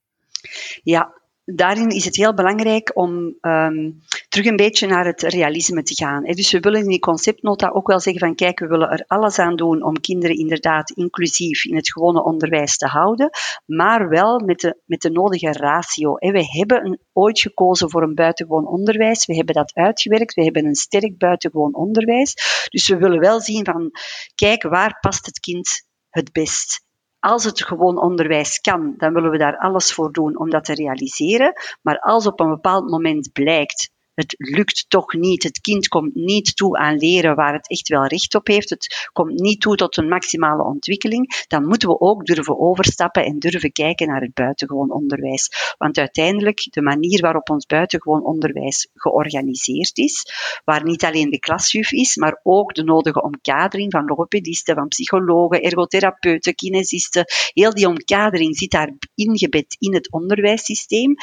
Ja, 0.82 1.20
daarin 1.54 1.88
is 1.88 2.04
het 2.04 2.16
heel 2.16 2.34
belangrijk 2.34 2.90
om 2.94 3.36
um, 3.40 4.02
terug 4.28 4.46
een 4.46 4.56
beetje 4.56 4.86
naar 4.86 5.06
het 5.06 5.22
realisme 5.22 5.82
te 5.82 5.94
gaan. 5.94 6.22
Dus 6.24 6.52
we 6.52 6.60
willen 6.60 6.80
in 6.80 6.88
die 6.88 6.98
conceptnota 6.98 7.68
ook 7.68 7.86
wel 7.86 8.00
zeggen 8.00 8.22
van 8.26 8.34
kijk, 8.34 8.58
we 8.58 8.66
willen 8.66 8.90
er 8.90 9.04
alles 9.06 9.38
aan 9.38 9.56
doen 9.56 9.82
om 9.82 10.00
kinderen 10.00 10.36
inderdaad 10.36 10.90
inclusief 10.90 11.64
in 11.64 11.76
het 11.76 11.92
gewone 11.92 12.24
onderwijs 12.24 12.76
te 12.76 12.86
houden, 12.86 13.30
maar 13.66 14.08
wel 14.08 14.38
met 14.38 14.60
de, 14.60 14.80
met 14.84 15.00
de 15.00 15.10
nodige 15.10 15.52
ratio. 15.52 16.14
We 16.14 16.46
hebben 16.48 16.86
een, 16.86 16.98
ooit 17.12 17.40
gekozen 17.40 17.90
voor 17.90 18.02
een 18.02 18.14
buitengewoon 18.14 18.66
onderwijs, 18.66 19.26
we 19.26 19.34
hebben 19.34 19.54
dat 19.54 19.74
uitgewerkt, 19.74 20.34
we 20.34 20.44
hebben 20.44 20.64
een 20.64 20.74
sterk 20.74 21.18
buitengewoon 21.18 21.74
onderwijs. 21.74 22.34
Dus 22.70 22.88
we 22.88 22.96
willen 22.96 23.20
wel 23.20 23.40
zien 23.40 23.64
van 23.64 23.90
kijk, 24.34 24.62
waar 24.62 24.98
past 25.00 25.26
het 25.26 25.40
kind 25.40 25.86
het 26.08 26.32
best? 26.32 26.86
Als 27.20 27.44
het 27.44 27.64
gewoon 27.64 28.00
onderwijs 28.00 28.58
kan, 28.58 28.94
dan 28.96 29.12
willen 29.12 29.30
we 29.30 29.38
daar 29.38 29.58
alles 29.58 29.92
voor 29.92 30.12
doen 30.12 30.38
om 30.38 30.50
dat 30.50 30.64
te 30.64 30.74
realiseren. 30.74 31.52
Maar 31.82 31.98
als 31.98 32.26
op 32.26 32.40
een 32.40 32.48
bepaald 32.48 32.90
moment 32.90 33.32
blijkt 33.32 33.90
het 34.18 34.34
lukt 34.38 34.84
toch 34.88 35.12
niet. 35.12 35.42
Het 35.42 35.60
kind 35.60 35.88
komt 35.88 36.14
niet 36.14 36.56
toe 36.56 36.78
aan 36.78 36.96
leren 36.96 37.34
waar 37.36 37.52
het 37.52 37.68
echt 37.68 37.88
wel 37.88 38.06
recht 38.06 38.34
op 38.34 38.46
heeft. 38.46 38.70
Het 38.70 39.08
komt 39.12 39.40
niet 39.40 39.60
toe 39.60 39.76
tot 39.76 39.96
een 39.96 40.08
maximale 40.08 40.64
ontwikkeling. 40.64 41.44
Dan 41.46 41.66
moeten 41.66 41.88
we 41.88 42.00
ook 42.00 42.26
durven 42.26 42.60
overstappen 42.60 43.24
en 43.24 43.38
durven 43.38 43.72
kijken 43.72 44.06
naar 44.06 44.20
het 44.20 44.34
buitengewoon 44.34 44.92
onderwijs. 44.92 45.74
Want 45.76 45.98
uiteindelijk, 45.98 46.66
de 46.70 46.82
manier 46.82 47.20
waarop 47.20 47.50
ons 47.50 47.66
buitengewoon 47.66 48.24
onderwijs 48.24 48.88
georganiseerd 48.94 49.98
is, 49.98 50.26
waar 50.64 50.84
niet 50.84 51.04
alleen 51.04 51.30
de 51.30 51.38
klasjuf 51.38 51.92
is, 51.92 52.16
maar 52.16 52.40
ook 52.42 52.74
de 52.74 52.84
nodige 52.84 53.22
omkadering 53.22 53.92
van 53.92 54.04
logopedisten, 54.04 54.74
van 54.74 54.88
psychologen, 54.88 55.62
ergotherapeuten, 55.62 56.54
kinesisten, 56.54 57.24
heel 57.52 57.74
die 57.74 57.88
omkadering 57.88 58.56
zit 58.56 58.70
daar 58.70 58.92
ingebed 59.14 59.76
in 59.78 59.94
het 59.94 60.12
onderwijssysteem. 60.12 61.14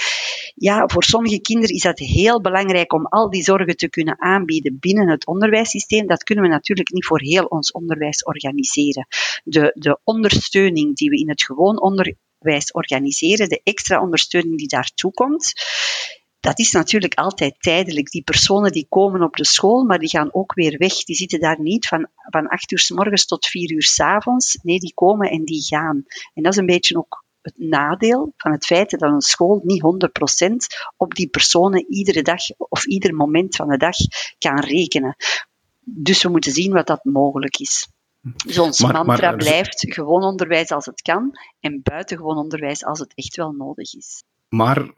Ja, 0.55 0.87
voor 0.87 1.03
sommige 1.03 1.41
kinderen 1.41 1.75
is 1.75 1.81
dat 1.81 1.99
heel 1.99 2.41
belangrijk 2.41 2.84
om 2.93 3.05
al 3.05 3.29
die 3.29 3.43
zorgen 3.43 3.77
te 3.77 3.89
kunnen 3.89 4.21
aanbieden 4.21 4.77
binnen 4.79 5.09
het 5.09 5.25
onderwijssysteem, 5.25 6.07
dat 6.07 6.23
kunnen 6.23 6.43
we 6.43 6.49
natuurlijk 6.49 6.91
niet 6.91 7.05
voor 7.05 7.21
heel 7.21 7.45
ons 7.45 7.71
onderwijs 7.71 8.23
organiseren. 8.23 9.07
De, 9.43 9.71
de 9.73 9.99
ondersteuning 10.03 10.95
die 10.95 11.09
we 11.09 11.17
in 11.17 11.29
het 11.29 11.43
gewoon 11.43 11.81
onderwijs 11.81 12.71
organiseren, 12.71 13.49
de 13.49 13.61
extra 13.63 14.01
ondersteuning 14.01 14.57
die 14.57 14.67
daartoe 14.67 15.11
komt, 15.11 15.53
dat 16.45 16.59
is 16.59 16.71
natuurlijk 16.71 17.13
altijd 17.13 17.55
tijdelijk. 17.59 18.09
Die 18.09 18.23
personen 18.23 18.71
die 18.71 18.85
komen 18.89 19.21
op 19.21 19.35
de 19.35 19.45
school, 19.45 19.83
maar 19.83 19.99
die 19.99 20.09
gaan 20.09 20.33
ook 20.33 20.53
weer 20.53 20.77
weg. 20.77 20.93
Die 20.93 21.15
zitten 21.15 21.39
daar 21.39 21.61
niet 21.61 21.87
van, 21.87 22.07
van 22.15 22.47
acht 22.47 22.71
uur 22.71 22.79
s 22.79 22.89
morgens 22.89 23.25
tot 23.25 23.45
vier 23.45 23.71
uur 23.71 23.83
s 23.83 23.99
avonds. 23.99 24.59
Nee, 24.61 24.79
die 24.79 24.93
komen 24.93 25.29
en 25.29 25.45
die 25.45 25.63
gaan. 25.63 26.03
En 26.33 26.43
dat 26.43 26.51
is 26.51 26.59
een 26.59 26.65
beetje 26.65 26.97
ook 26.97 27.24
het 27.45 27.57
nadeel 27.57 28.33
van 28.37 28.51
het 28.51 28.65
feit 28.65 28.89
dat 28.89 29.01
een 29.01 29.21
school 29.21 29.61
niet 29.63 29.81
100% 30.41 30.51
op 30.97 31.15
die 31.15 31.27
personen 31.27 31.85
iedere 31.89 32.21
dag 32.21 32.41
of 32.57 32.85
ieder 32.85 33.15
moment 33.15 33.55
van 33.55 33.67
de 33.67 33.77
dag 33.77 33.95
kan 34.37 34.59
rekenen. 34.59 35.15
Dus 35.79 36.23
we 36.23 36.29
moeten 36.29 36.51
zien 36.51 36.73
wat 36.73 36.87
dat 36.87 37.03
mogelijk 37.03 37.57
is. 37.57 37.87
Dus 38.45 38.59
ons 38.59 38.81
mantra 38.81 39.35
blijft 39.35 39.93
gewoon 39.93 40.23
onderwijs 40.23 40.69
als 40.69 40.85
het 40.85 41.01
kan 41.01 41.31
en 41.59 41.79
buitengewoon 41.83 42.37
onderwijs 42.37 42.85
als 42.85 42.99
het 42.99 43.13
echt 43.15 43.35
wel 43.35 43.51
nodig 43.51 43.93
is. 43.93 44.23
Maar 44.49 44.93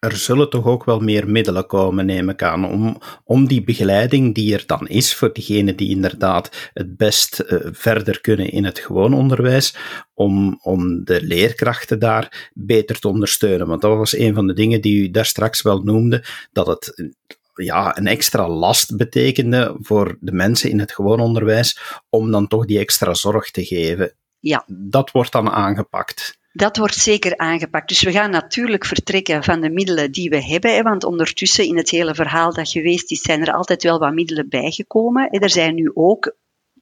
er 0.00 0.16
zullen 0.16 0.50
toch 0.50 0.64
ook 0.64 0.84
wel 0.84 1.00
meer 1.00 1.28
middelen 1.28 1.66
komen, 1.66 2.06
neem 2.06 2.28
ik 2.28 2.42
aan, 2.42 2.64
om, 2.64 2.98
om 3.24 3.46
die 3.46 3.64
begeleiding 3.64 4.34
die 4.34 4.54
er 4.54 4.62
dan 4.66 4.88
is 4.88 5.14
voor 5.14 5.32
diegenen 5.32 5.76
die 5.76 5.90
inderdaad 5.90 6.70
het 6.72 6.96
best 6.96 7.44
uh, 7.46 7.58
verder 7.72 8.20
kunnen 8.20 8.50
in 8.50 8.64
het 8.64 8.78
gewoon 8.78 9.14
onderwijs, 9.14 9.76
om, 10.14 10.58
om 10.62 11.04
de 11.04 11.22
leerkrachten 11.22 11.98
daar 11.98 12.50
beter 12.54 12.98
te 12.98 13.08
ondersteunen. 13.08 13.66
Want 13.66 13.80
dat 13.80 13.96
was 13.96 14.16
een 14.16 14.34
van 14.34 14.46
de 14.46 14.54
dingen 14.54 14.80
die 14.80 15.02
u 15.02 15.10
daar 15.10 15.26
straks 15.26 15.62
wel 15.62 15.82
noemde, 15.82 16.24
dat 16.52 16.66
het 16.66 17.12
ja, 17.54 17.98
een 17.98 18.06
extra 18.06 18.48
last 18.48 18.96
betekende 18.96 19.76
voor 19.80 20.16
de 20.20 20.32
mensen 20.32 20.70
in 20.70 20.78
het 20.78 20.92
gewoon 20.92 21.20
onderwijs 21.20 21.78
om 22.08 22.30
dan 22.30 22.48
toch 22.48 22.66
die 22.66 22.78
extra 22.78 23.14
zorg 23.14 23.50
te 23.50 23.64
geven. 23.64 24.14
Ja. 24.38 24.64
Dat 24.66 25.10
wordt 25.10 25.32
dan 25.32 25.50
aangepakt. 25.50 26.38
Dat 26.52 26.76
wordt 26.76 26.94
zeker 26.94 27.36
aangepakt. 27.36 27.88
Dus 27.88 28.02
we 28.02 28.12
gaan 28.12 28.30
natuurlijk 28.30 28.84
vertrekken 28.84 29.44
van 29.44 29.60
de 29.60 29.70
middelen 29.70 30.12
die 30.12 30.30
we 30.30 30.44
hebben. 30.44 30.82
Want 30.82 31.04
ondertussen 31.04 31.64
in 31.64 31.76
het 31.76 31.90
hele 31.90 32.14
verhaal 32.14 32.52
dat 32.52 32.70
geweest 32.70 33.10
is, 33.10 33.20
zijn 33.20 33.40
er 33.40 33.52
altijd 33.52 33.82
wel 33.82 33.98
wat 33.98 34.12
middelen 34.12 34.48
bijgekomen. 34.48 35.30
Er 35.30 35.50
zijn 35.50 35.74
nu 35.74 35.90
ook 35.94 36.36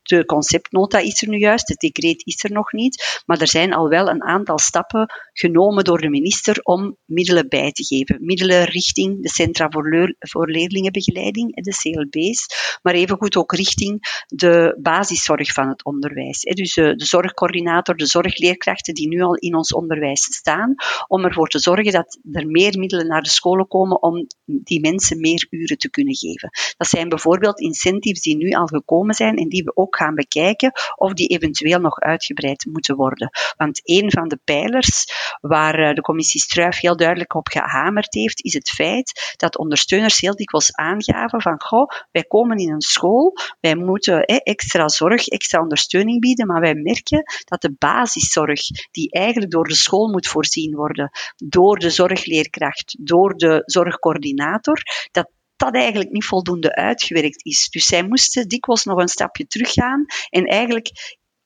de 0.08 0.24
conceptnota 0.24 0.98
is 0.98 1.22
er 1.22 1.28
nu 1.28 1.38
juist, 1.38 1.68
het 1.68 1.78
decreet 1.78 2.26
is 2.26 2.44
er 2.44 2.52
nog 2.52 2.72
niet, 2.72 3.22
maar 3.26 3.40
er 3.40 3.48
zijn 3.48 3.72
al 3.72 3.88
wel 3.88 4.08
een 4.08 4.22
aantal 4.22 4.58
stappen 4.58 5.06
genomen 5.32 5.84
door 5.84 5.98
de 5.98 6.08
minister 6.08 6.60
om 6.62 6.96
middelen 7.04 7.48
bij 7.48 7.72
te 7.72 7.84
geven. 7.84 8.18
Middelen 8.20 8.64
richting 8.64 9.22
de 9.22 9.28
Centra 9.28 9.68
voor, 9.70 10.14
voor 10.18 10.50
Leerlingenbegeleiding, 10.50 11.54
de 11.54 11.76
CLB's, 11.76 12.46
maar 12.82 12.94
evengoed 12.94 13.36
ook 13.36 13.52
richting 13.52 14.22
de 14.26 14.78
basiszorg 14.82 15.52
van 15.52 15.68
het 15.68 15.84
onderwijs. 15.84 16.40
Dus 16.40 16.74
de, 16.74 16.96
de 16.96 17.04
zorgcoördinator, 17.04 17.96
de 17.96 18.06
zorgleerkrachten 18.06 18.94
die 18.94 19.08
nu 19.08 19.20
al 19.20 19.34
in 19.34 19.54
ons 19.54 19.74
onderwijs 19.74 20.22
staan, 20.22 20.74
om 21.06 21.24
ervoor 21.24 21.48
te 21.48 21.58
zorgen 21.58 21.92
dat 21.92 22.18
er 22.32 22.46
meer 22.46 22.78
middelen 22.78 23.06
naar 23.06 23.22
de 23.22 23.30
scholen 23.30 23.68
komen 23.68 24.02
om 24.02 24.26
die 24.44 24.80
mensen 24.80 25.20
meer 25.20 25.46
uren 25.50 25.78
te 25.78 25.90
kunnen 25.90 26.16
geven. 26.16 26.50
Dat 26.76 26.88
zijn 26.88 27.08
bijvoorbeeld 27.08 27.60
incentives 27.60 28.22
die 28.22 28.36
nu 28.36 28.50
al 28.50 28.66
gekomen 28.66 29.14
zijn 29.14 29.36
en 29.36 29.48
die 29.48 29.64
we 29.64 29.76
ook 29.76 29.96
gaan 29.98 30.14
bekijken 30.14 30.72
of 30.96 31.12
die 31.12 31.28
eventueel 31.28 31.80
nog 31.80 32.00
uitgebreid 32.00 32.66
moeten 32.70 32.96
worden. 32.96 33.30
Want 33.56 33.80
een 33.82 34.10
van 34.10 34.28
de 34.28 34.40
pijlers 34.44 35.04
waar 35.40 35.74
eh, 35.74 35.94
de 35.94 36.00
commissie 36.00 36.40
Struif 36.40 36.80
heel 36.80 36.96
duidelijk 36.96 37.34
op 37.34 37.48
gehamerd 37.48 38.14
heeft, 38.14 38.44
is 38.44 38.54
het 38.54 38.70
feit 38.70 39.34
dat 39.36 39.58
ondersteuners 39.58 40.20
heel 40.20 40.36
dikwijls 40.36 40.74
aangaven 40.74 41.42
van 41.42 41.60
goh, 41.60 41.90
wij 42.10 42.22
komen 42.22 42.56
in 42.56 42.72
een 42.72 42.80
school, 42.80 43.36
wij 43.60 43.74
moeten 43.74 44.24
extra 44.24 44.88
zorg, 44.88 45.26
extra 45.26 45.60
ondersteuning 45.60 46.20
bieden, 46.20 46.46
maar 46.46 46.60
wij 46.60 46.74
merken 46.74 47.22
dat 47.44 47.60
de 47.60 47.74
basiszorg, 47.78 48.60
die 48.90 49.10
eigenlijk 49.10 49.52
door 49.52 49.68
de 49.68 49.74
school 49.74 50.08
moet 50.08 50.26
voorzien 50.26 50.74
worden, 50.74 51.10
door 51.36 51.78
de 51.78 51.90
zorgleerkracht, 51.90 52.96
door 53.00 53.36
de 53.36 53.62
zorgcoördinator, 53.64 54.82
dat 55.10 55.30
dat 55.58 55.74
eigenlijk 55.74 56.10
niet 56.10 56.24
voldoende 56.24 56.74
uitgewerkt 56.74 57.44
is. 57.44 57.68
Dus 57.70 57.86
zij 57.86 58.02
moesten 58.02 58.48
dikwijls 58.48 58.84
nog 58.84 58.98
een 58.98 59.08
stapje 59.08 59.46
teruggaan 59.46 60.04
en 60.30 60.44
eigenlijk 60.44 60.90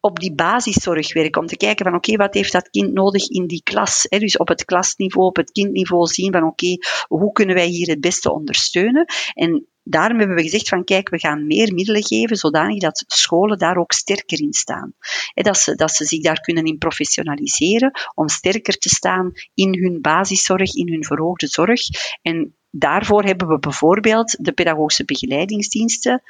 op 0.01 0.21
die 0.21 0.35
basiszorg 0.35 1.13
werken, 1.13 1.41
om 1.41 1.47
te 1.47 1.57
kijken 1.57 1.85
van 1.85 1.95
oké, 1.95 2.17
wat 2.17 2.35
heeft 2.35 2.53
dat 2.53 2.71
kind 2.71 2.93
nodig 2.93 3.29
in 3.29 3.47
die 3.47 3.63
klas? 3.63 4.07
Hè? 4.09 4.19
Dus 4.19 4.37
op 4.37 4.49
het 4.49 4.65
klasniveau, 4.65 5.27
op 5.27 5.37
het 5.37 5.51
kindniveau 5.51 6.07
zien 6.07 6.33
van 6.33 6.45
oké, 6.45 6.77
hoe 7.07 7.33
kunnen 7.33 7.55
wij 7.55 7.67
hier 7.67 7.89
het 7.89 8.01
beste 8.01 8.33
ondersteunen? 8.33 9.05
En 9.35 9.67
daarom 9.83 10.19
hebben 10.19 10.37
we 10.37 10.43
gezegd 10.43 10.69
van 10.69 10.85
kijk, 10.85 11.09
we 11.09 11.19
gaan 11.19 11.47
meer 11.47 11.75
middelen 11.75 12.05
geven, 12.05 12.37
zodanig 12.37 12.79
dat 12.79 13.05
scholen 13.07 13.59
daar 13.59 13.77
ook 13.77 13.93
sterker 13.93 14.41
in 14.41 14.53
staan. 14.53 14.95
dat, 15.35 15.59
ze, 15.59 15.75
dat 15.75 15.91
ze 15.91 16.05
zich 16.05 16.23
daar 16.23 16.41
kunnen 16.41 16.65
in 16.65 16.79
professionaliseren, 16.79 17.91
om 18.15 18.29
sterker 18.29 18.79
te 18.79 18.89
staan 18.89 19.33
in 19.55 19.83
hun 19.83 20.01
basiszorg, 20.01 20.75
in 20.75 20.89
hun 20.89 21.05
verhoogde 21.05 21.47
zorg. 21.47 21.81
En 22.23 22.57
daarvoor 22.73 23.25
hebben 23.25 23.49
we 23.49 23.59
bijvoorbeeld 23.59 24.45
de 24.45 24.53
pedagogische 24.53 25.05
begeleidingsdiensten 25.05 26.23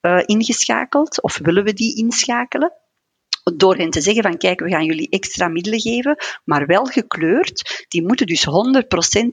uh, 0.00 0.22
ingeschakeld, 0.24 1.22
of 1.22 1.38
willen 1.38 1.64
we 1.64 1.72
die 1.72 1.96
inschakelen 1.96 2.72
door 3.56 3.76
hen 3.76 3.90
te 3.90 4.00
zeggen 4.00 4.22
van 4.22 4.36
kijk, 4.36 4.60
we 4.60 4.70
gaan 4.70 4.84
jullie 4.84 5.08
extra 5.08 5.48
middelen 5.48 5.80
geven, 5.80 6.16
maar 6.44 6.66
wel 6.66 6.84
gekleurd. 6.84 7.84
Die 7.88 8.02
moeten 8.02 8.26
dus 8.26 8.46
100% 8.46 8.50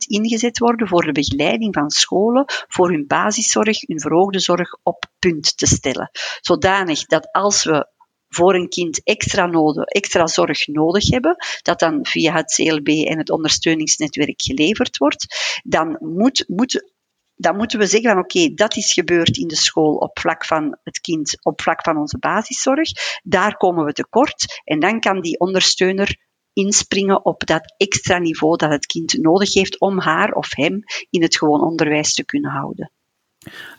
ingezet 0.08 0.58
worden 0.58 0.88
voor 0.88 1.04
de 1.04 1.12
begeleiding 1.12 1.74
van 1.74 1.90
scholen, 1.90 2.44
voor 2.48 2.90
hun 2.90 3.08
basiszorg, 3.08 3.82
hun 3.82 4.00
verhoogde 4.00 4.40
zorg 4.40 4.78
op 4.84 5.06
punt 5.20 5.58
te 5.58 5.66
stellen. 5.66 6.10
Zodanig 6.42 7.06
dat 7.06 7.32
als 7.32 7.64
we 7.64 7.88
voor 8.34 8.56
een 8.56 8.70
kind 8.70 9.04
extra, 9.04 9.46
nodig, 9.46 9.84
extra 9.84 10.28
zorg 10.28 10.68
nodig 10.68 11.10
hebben, 11.10 11.36
dat 11.62 11.80
dan 11.80 12.06
via 12.06 12.34
het 12.34 12.54
CLB 12.54 12.88
en 12.88 13.18
het 13.18 13.30
ondersteuningsnetwerk 13.30 14.42
geleverd 14.42 14.98
wordt, 14.98 15.26
dan 15.64 15.98
moet, 16.00 16.44
moet 16.48 16.92
dan 17.36 17.56
moeten 17.56 17.80
we 17.80 17.86
zeggen 17.86 18.10
van 18.10 18.20
oké, 18.20 18.54
dat 18.54 18.76
is 18.76 18.94
gebeurd 18.94 19.38
in 19.38 19.48
de 19.48 19.56
school 19.56 19.96
op 19.96 20.20
vlak 20.20 20.46
van 20.46 20.78
het 20.84 21.00
kind, 21.00 21.46
op 21.46 21.62
vlak 21.62 21.84
van 21.84 21.98
onze 21.98 22.18
basiszorg. 22.18 22.90
Daar 23.24 23.58
komen 23.58 23.86
we 23.86 23.94
tekort 23.94 24.62
en 24.64 24.80
dan 24.80 25.00
kan 25.00 25.22
die 25.22 25.40
ondersteuner 25.40 26.18
inspringen 26.54 27.26
op 27.26 27.46
dat 27.46 27.74
extra 27.78 28.18
niveau 28.18 28.56
dat 28.56 28.72
het 28.72 28.86
kind 28.86 29.14
nodig 29.14 29.54
heeft 29.54 29.80
om 29.80 30.00
haar 30.00 30.32
of 30.32 30.56
hem 30.56 30.84
in 31.10 31.22
het 31.22 31.38
gewoon 31.38 31.62
onderwijs 31.62 32.14
te 32.14 32.26
kunnen 32.26 32.52
houden. 32.52 32.92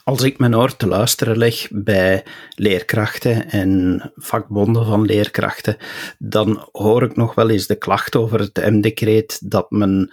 Als 0.05 0.23
ik 0.23 0.39
mijn 0.39 0.57
oor 0.57 0.77
te 0.77 0.87
luisteren 0.87 1.37
leg 1.37 1.69
bij 1.71 2.25
leerkrachten 2.55 3.51
en 3.51 4.13
vakbonden 4.17 4.87
van 4.87 5.05
leerkrachten, 5.05 5.77
dan 6.19 6.69
hoor 6.73 7.03
ik 7.03 7.17
nog 7.17 7.35
wel 7.35 7.51
eens 7.51 7.67
de 7.67 7.77
klacht 7.77 8.17
over 8.17 8.41
het 8.41 8.71
M-decreet 8.71 9.51
dat 9.51 9.71
men 9.71 10.11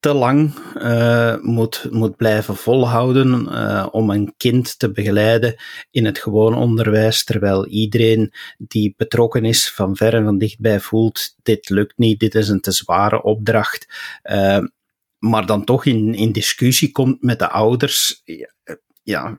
te 0.00 0.14
lang 0.14 0.54
uh, 0.74 1.36
moet, 1.40 1.86
moet 1.90 2.16
blijven 2.16 2.56
volhouden 2.56 3.48
uh, 3.48 3.86
om 3.90 4.10
een 4.10 4.34
kind 4.36 4.78
te 4.78 4.92
begeleiden 4.92 5.54
in 5.90 6.04
het 6.04 6.18
gewoon 6.18 6.54
onderwijs, 6.54 7.24
terwijl 7.24 7.66
iedereen 7.66 8.32
die 8.58 8.94
betrokken 8.96 9.44
is 9.44 9.72
van 9.72 9.96
ver 9.96 10.14
en 10.14 10.24
van 10.24 10.38
dichtbij 10.38 10.80
voelt, 10.80 11.36
dit 11.42 11.68
lukt 11.68 11.98
niet, 11.98 12.20
dit 12.20 12.34
is 12.34 12.48
een 12.48 12.60
te 12.60 12.72
zware 12.72 13.22
opdracht. 13.22 13.86
Uh, 14.22 14.58
maar 15.18 15.46
dan 15.46 15.64
toch 15.64 15.84
in, 15.84 16.14
in 16.14 16.32
discussie 16.32 16.92
komt 16.92 17.22
met 17.22 17.38
de 17.38 17.48
ouders 17.48 18.22
ja, 19.06 19.38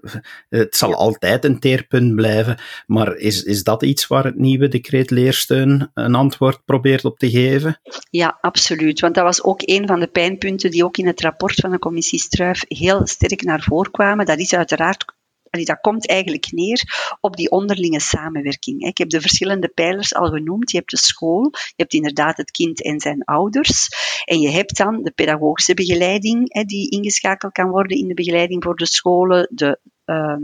het 0.50 0.76
zal 0.76 0.96
altijd 0.96 1.46
een 1.46 1.60
teerpunt 1.60 2.16
blijven, 2.16 2.58
maar 2.86 3.16
is, 3.16 3.44
is 3.44 3.64
dat 3.64 3.84
iets 3.84 4.08
waar 4.08 4.24
het 4.24 4.38
nieuwe 4.38 4.68
decreet 4.68 5.10
leersteun 5.10 5.92
een 5.94 6.16
antwoord 6.16 6.66
probeert 6.66 7.06
op 7.06 7.20
te 7.20 7.30
geven? 7.30 7.80
Ja, 8.10 8.38
absoluut. 8.42 9.00
Want 9.00 9.16
dat 9.16 9.24
was 9.24 9.44
ook 9.44 9.62
een 9.64 9.88
van 9.88 10.00
de 10.00 10.08
pijnpunten 10.08 10.72
die 10.72 10.84
ook 10.84 10.98
in 10.98 11.08
het 11.08 11.22
rapport 11.22 11.56
van 11.56 11.72
de 11.72 11.80
commissie 11.80 12.20
Struif 12.20 12.64
heel 12.68 13.08
sterk 13.08 13.42
naar 13.42 13.62
voren 13.62 13.92
kwamen. 13.92 14.26
Dat 14.26 14.40
is 14.40 14.54
uiteraard 14.54 15.06
dat 15.50 15.82
komt 15.82 16.08
eigenlijk 16.08 16.52
neer 16.52 16.82
op 17.20 17.36
die 17.36 17.52
onderlinge 17.52 18.00
samenwerking. 18.00 18.82
Ik 18.82 18.98
heb 18.98 19.10
de 19.10 19.22
verschillende 19.22 19.68
pijlers 19.68 20.16
al 20.16 20.30
genoemd. 20.30 20.72
Je 20.72 20.78
hebt 20.78 20.92
de 20.92 20.98
school, 20.98 21.44
je 21.52 21.74
hebt 21.76 21.94
inderdaad 21.94 22.38
het 22.38 22.52
kind 22.52 22.84
en 22.84 23.00
zijn 23.00 23.24
ouders. 23.24 23.88
En 24.26 24.40
je 24.40 24.50
hebt 24.50 24.78
dan 24.78 25.04
de 25.04 25.12
pedagogische 25.12 25.74
begeleiding, 25.74 26.66
die 26.66 26.90
ingeschakeld 26.90 27.54
kan 27.54 27.70
worden 27.70 27.98
in 27.98 28.08
de 28.08 28.14
begeleiding 28.14 28.64
voor 28.64 28.76
de 28.76 28.86
scholen, 28.86 29.48
de 29.52 29.80
ehm, 30.06 30.44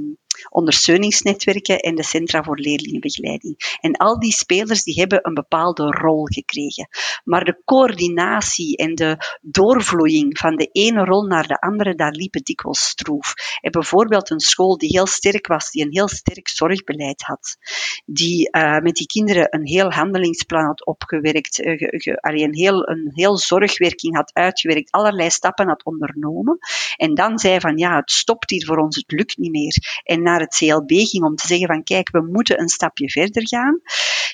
ondersteuningsnetwerken 0.49 1.79
en 1.79 1.95
de 1.95 2.03
Centra 2.03 2.43
voor 2.43 2.59
Leerlingenbegeleiding. 2.59 3.77
En 3.79 3.95
al 3.95 4.19
die 4.19 4.31
spelers 4.31 4.83
die 4.83 4.99
hebben 4.99 5.19
een 5.21 5.33
bepaalde 5.33 5.83
rol 5.83 6.25
gekregen. 6.25 6.87
Maar 7.23 7.43
de 7.43 7.61
coördinatie 7.65 8.77
en 8.77 8.95
de 8.95 9.17
doorvloeiing 9.41 10.37
van 10.37 10.55
de 10.55 10.69
ene 10.71 11.05
rol 11.05 11.23
naar 11.23 11.47
de 11.47 11.59
andere, 11.59 11.95
daar 11.95 12.11
liep 12.11 12.33
het 12.33 12.45
dikwijls 12.45 12.79
stroef. 12.79 13.33
En 13.61 13.71
bijvoorbeeld 13.71 14.29
een 14.29 14.39
school 14.39 14.77
die 14.77 14.89
heel 14.89 15.07
sterk 15.07 15.47
was, 15.47 15.71
die 15.71 15.85
een 15.85 15.91
heel 15.91 16.07
sterk 16.07 16.47
zorgbeleid 16.47 17.21
had, 17.21 17.57
die 18.05 18.49
uh, 18.51 18.79
met 18.79 18.95
die 18.95 19.07
kinderen 19.07 19.47
een 19.49 19.67
heel 19.67 19.91
handelingsplan 19.91 20.65
had 20.65 20.85
opgewerkt, 20.85 21.59
uh, 21.59 21.73
een, 22.21 22.55
heel, 22.55 22.89
een 22.89 23.11
heel 23.13 23.37
zorgwerking 23.37 24.15
had 24.15 24.33
uitgewerkt, 24.33 24.91
allerlei 24.91 25.29
stappen 25.29 25.67
had 25.67 25.83
ondernomen. 25.83 26.57
En 26.95 27.13
dan 27.13 27.39
zei 27.39 27.59
van 27.59 27.77
ja, 27.77 27.95
het 27.95 28.11
stopt 28.11 28.49
hier 28.49 28.65
voor 28.65 28.77
ons, 28.77 28.95
het 28.95 29.11
lukt 29.11 29.37
niet 29.37 29.51
meer. 29.51 30.01
En 30.03 30.22
naar 30.23 30.39
het 30.39 30.55
CLB 30.57 30.91
ging 30.91 31.23
om 31.23 31.35
te 31.35 31.47
zeggen 31.47 31.67
van 31.67 31.83
kijk, 31.83 32.11
we 32.11 32.29
moeten 32.31 32.59
een 32.59 32.69
stapje 32.69 33.09
verder 33.09 33.47
gaan, 33.47 33.81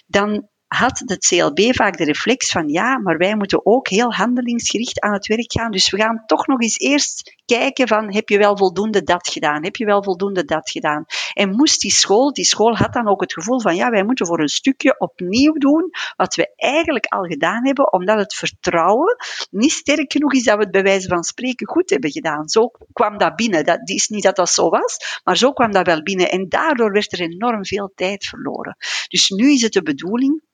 dan 0.07 0.49
had 0.69 1.01
het 1.05 1.25
CLB 1.27 1.75
vaak 1.75 1.97
de 1.97 2.03
reflex 2.03 2.51
van 2.51 2.67
ja, 2.67 2.97
maar 2.97 3.17
wij 3.17 3.35
moeten 3.35 3.65
ook 3.65 3.87
heel 3.87 4.13
handelingsgericht 4.13 4.99
aan 4.99 5.13
het 5.13 5.27
werk 5.27 5.51
gaan. 5.51 5.71
Dus 5.71 5.89
we 5.89 5.97
gaan 5.97 6.23
toch 6.25 6.47
nog 6.47 6.61
eens 6.61 6.77
eerst 6.77 7.37
kijken 7.45 7.87
van 7.87 8.13
heb 8.13 8.29
je 8.29 8.37
wel 8.37 8.57
voldoende 8.57 9.03
dat 9.03 9.27
gedaan? 9.27 9.63
Heb 9.63 9.75
je 9.75 9.85
wel 9.85 10.03
voldoende 10.03 10.45
dat 10.45 10.69
gedaan? 10.69 11.05
En 11.33 11.55
moest 11.55 11.81
die 11.81 11.91
school, 11.91 12.33
die 12.33 12.45
school 12.45 12.75
had 12.75 12.93
dan 12.93 13.07
ook 13.07 13.21
het 13.21 13.33
gevoel 13.33 13.61
van 13.61 13.75
ja, 13.75 13.89
wij 13.89 14.03
moeten 14.03 14.25
voor 14.25 14.39
een 14.39 14.47
stukje 14.47 14.99
opnieuw 14.99 15.53
doen 15.53 15.89
wat 16.15 16.35
we 16.35 16.53
eigenlijk 16.55 17.05
al 17.05 17.23
gedaan 17.23 17.65
hebben, 17.65 17.93
omdat 17.93 18.17
het 18.17 18.33
vertrouwen 18.33 19.15
niet 19.49 19.71
sterk 19.71 20.11
genoeg 20.11 20.33
is 20.33 20.43
dat 20.43 20.57
we 20.57 20.63
het 20.63 20.71
bij 20.71 20.83
wijze 20.83 21.07
van 21.07 21.23
spreken 21.23 21.67
goed 21.67 21.89
hebben 21.89 22.11
gedaan. 22.11 22.49
Zo 22.49 22.71
kwam 22.93 23.17
dat 23.17 23.35
binnen. 23.35 23.65
Dat 23.65 23.89
is 23.89 24.07
niet 24.07 24.23
dat 24.23 24.35
dat 24.35 24.49
zo 24.49 24.69
was, 24.69 25.19
maar 25.23 25.37
zo 25.37 25.51
kwam 25.51 25.71
dat 25.71 25.85
wel 25.85 26.03
binnen. 26.03 26.31
En 26.31 26.49
daardoor 26.49 26.91
werd 26.91 27.11
er 27.11 27.21
enorm 27.21 27.65
veel 27.65 27.91
tijd 27.95 28.25
verloren. 28.25 28.75
Dus 29.07 29.29
nu 29.29 29.51
is 29.51 29.61
het 29.61 29.73
de 29.73 29.83
bedoeling 29.83 30.47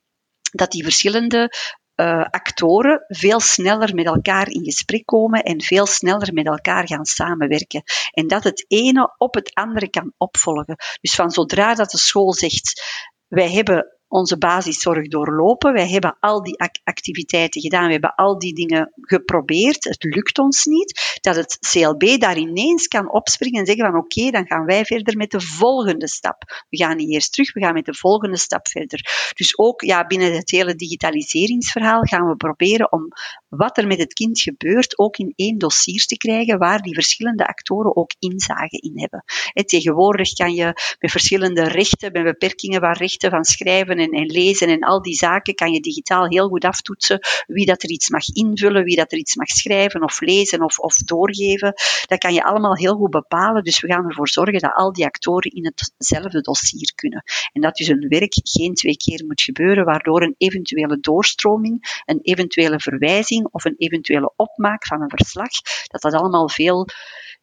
dat 0.51 0.71
die 0.71 0.83
verschillende 0.83 1.51
uh, 1.95 2.25
actoren 2.29 3.05
veel 3.07 3.39
sneller 3.39 3.95
met 3.95 4.05
elkaar 4.05 4.49
in 4.49 4.63
gesprek 4.63 5.05
komen 5.05 5.43
en 5.43 5.61
veel 5.61 5.85
sneller 5.85 6.33
met 6.33 6.45
elkaar 6.45 6.87
gaan 6.87 7.05
samenwerken. 7.05 7.83
En 8.11 8.27
dat 8.27 8.43
het 8.43 8.65
ene 8.67 9.15
op 9.17 9.33
het 9.33 9.53
andere 9.53 9.89
kan 9.89 10.13
opvolgen. 10.17 10.75
Dus 11.01 11.15
van 11.15 11.31
zodra 11.31 11.75
dat 11.75 11.89
de 11.89 11.97
school 11.97 12.33
zegt, 12.33 12.83
wij 13.27 13.51
hebben 13.51 13.94
onze 14.07 14.37
basiszorg 14.37 15.07
doorlopen. 15.07 15.73
Wij 15.73 15.89
hebben 15.89 16.17
al 16.19 16.43
die 16.43 16.59
activiteiten 16.83 17.61
gedaan, 17.61 17.85
we 17.85 17.91
hebben 17.91 18.15
al 18.15 18.39
die 18.39 18.53
dingen 18.53 18.91
geprobeerd. 19.01 19.83
Het 19.83 20.03
lukt 20.03 20.39
ons 20.39 20.65
niet. 20.65 21.19
Dat 21.21 21.35
het 21.35 21.57
CLB 21.71 22.19
daar 22.19 22.37
ineens 22.37 22.87
kan 22.87 23.11
opspringen 23.11 23.59
en 23.59 23.65
zeggen 23.65 23.85
van 23.85 23.99
oké, 23.99 24.31
dan 24.31 24.47
gaan 24.47 24.65
wij 24.65 24.85
verder 24.85 25.17
met 25.17 25.31
de 25.31 25.41
volgende 25.41 26.07
stap. 26.07 26.65
We 26.69 26.77
gaan 26.77 26.97
niet 26.97 27.11
eerst 27.11 27.33
terug, 27.33 27.53
we 27.53 27.61
gaan 27.61 27.73
met 27.73 27.85
de 27.85 27.93
volgende 27.93 28.37
stap 28.37 28.67
verder. 28.67 29.31
Dus 29.35 29.57
ook 29.57 29.81
ja, 29.81 30.05
binnen 30.05 30.33
het 30.33 30.51
hele 30.51 30.75
digitaliseringsverhaal 30.75 32.01
gaan 32.01 32.27
we 32.27 32.35
proberen 32.35 32.91
om 32.91 33.07
wat 33.47 33.77
er 33.77 33.87
met 33.87 33.99
het 33.99 34.13
kind 34.13 34.41
gebeurt 34.41 34.99
ook 34.99 35.17
in 35.17 35.33
één 35.35 35.57
dossier 35.57 36.05
te 36.05 36.17
krijgen 36.17 36.57
waar 36.57 36.81
die 36.81 36.93
verschillende 36.93 37.47
actoren 37.47 37.95
ook 37.95 38.11
inzage 38.19 38.77
in 38.77 38.99
hebben. 38.99 39.23
tegenwoordig 39.65 40.33
kan 40.33 40.53
je 40.53 40.65
met 40.99 41.11
verschillende 41.11 41.63
rechten, 41.63 42.11
met 42.11 42.23
beperkingen 42.23 42.81
van 42.81 42.91
rechten 42.91 43.29
van 43.29 43.43
schrijven 43.43 43.97
en, 43.97 44.04
en, 44.11 44.25
lezen 44.25 44.67
en 44.67 44.79
al 44.79 45.01
die 45.01 45.13
zaken, 45.13 45.55
kan 45.55 45.71
je 45.71 45.79
digitaal 45.79 46.27
heel 46.27 46.47
goed 46.47 46.65
aftoetsen 46.65 47.19
wie 47.47 47.65
dat 47.65 47.83
er 47.83 47.89
iets 47.89 48.09
mag 48.09 48.27
invullen, 48.27 48.83
wie 48.83 48.95
dat 48.95 49.11
er 49.11 49.17
iets 49.17 49.35
mag 49.35 49.47
schrijven 49.47 50.03
of 50.03 50.19
lezen 50.19 50.61
of, 50.61 50.79
of 50.79 50.95
doorgeven. 50.95 51.73
Dat 52.07 52.19
kan 52.19 52.33
je 52.33 52.43
allemaal 52.43 52.75
heel 52.75 52.95
goed 52.95 53.09
bepalen. 53.09 53.63
Dus 53.63 53.81
we 53.81 53.87
gaan 53.87 54.07
ervoor 54.07 54.29
zorgen 54.29 54.59
dat 54.59 54.73
al 54.73 54.93
die 54.93 55.05
actoren 55.05 55.51
in 55.51 55.73
hetzelfde 55.75 56.41
dossier 56.41 56.91
kunnen. 56.95 57.23
En 57.53 57.61
dat 57.61 57.75
dus 57.75 57.87
een 57.87 58.07
werk 58.07 58.33
geen 58.43 58.73
twee 58.73 58.97
keer 58.97 59.23
moet 59.27 59.41
gebeuren, 59.41 59.85
waardoor 59.85 60.21
een 60.21 60.35
eventuele 60.37 60.99
doorstroming, 60.99 62.01
een 62.05 62.19
eventuele 62.21 62.79
verwijzing 62.79 63.47
of 63.51 63.65
een 63.65 63.75
eventuele 63.77 64.33
opmaak 64.35 64.85
van 64.85 65.01
een 65.01 65.09
verslag, 65.09 65.51
dat 65.87 66.01
dat 66.01 66.13
allemaal 66.13 66.49
veel 66.49 66.87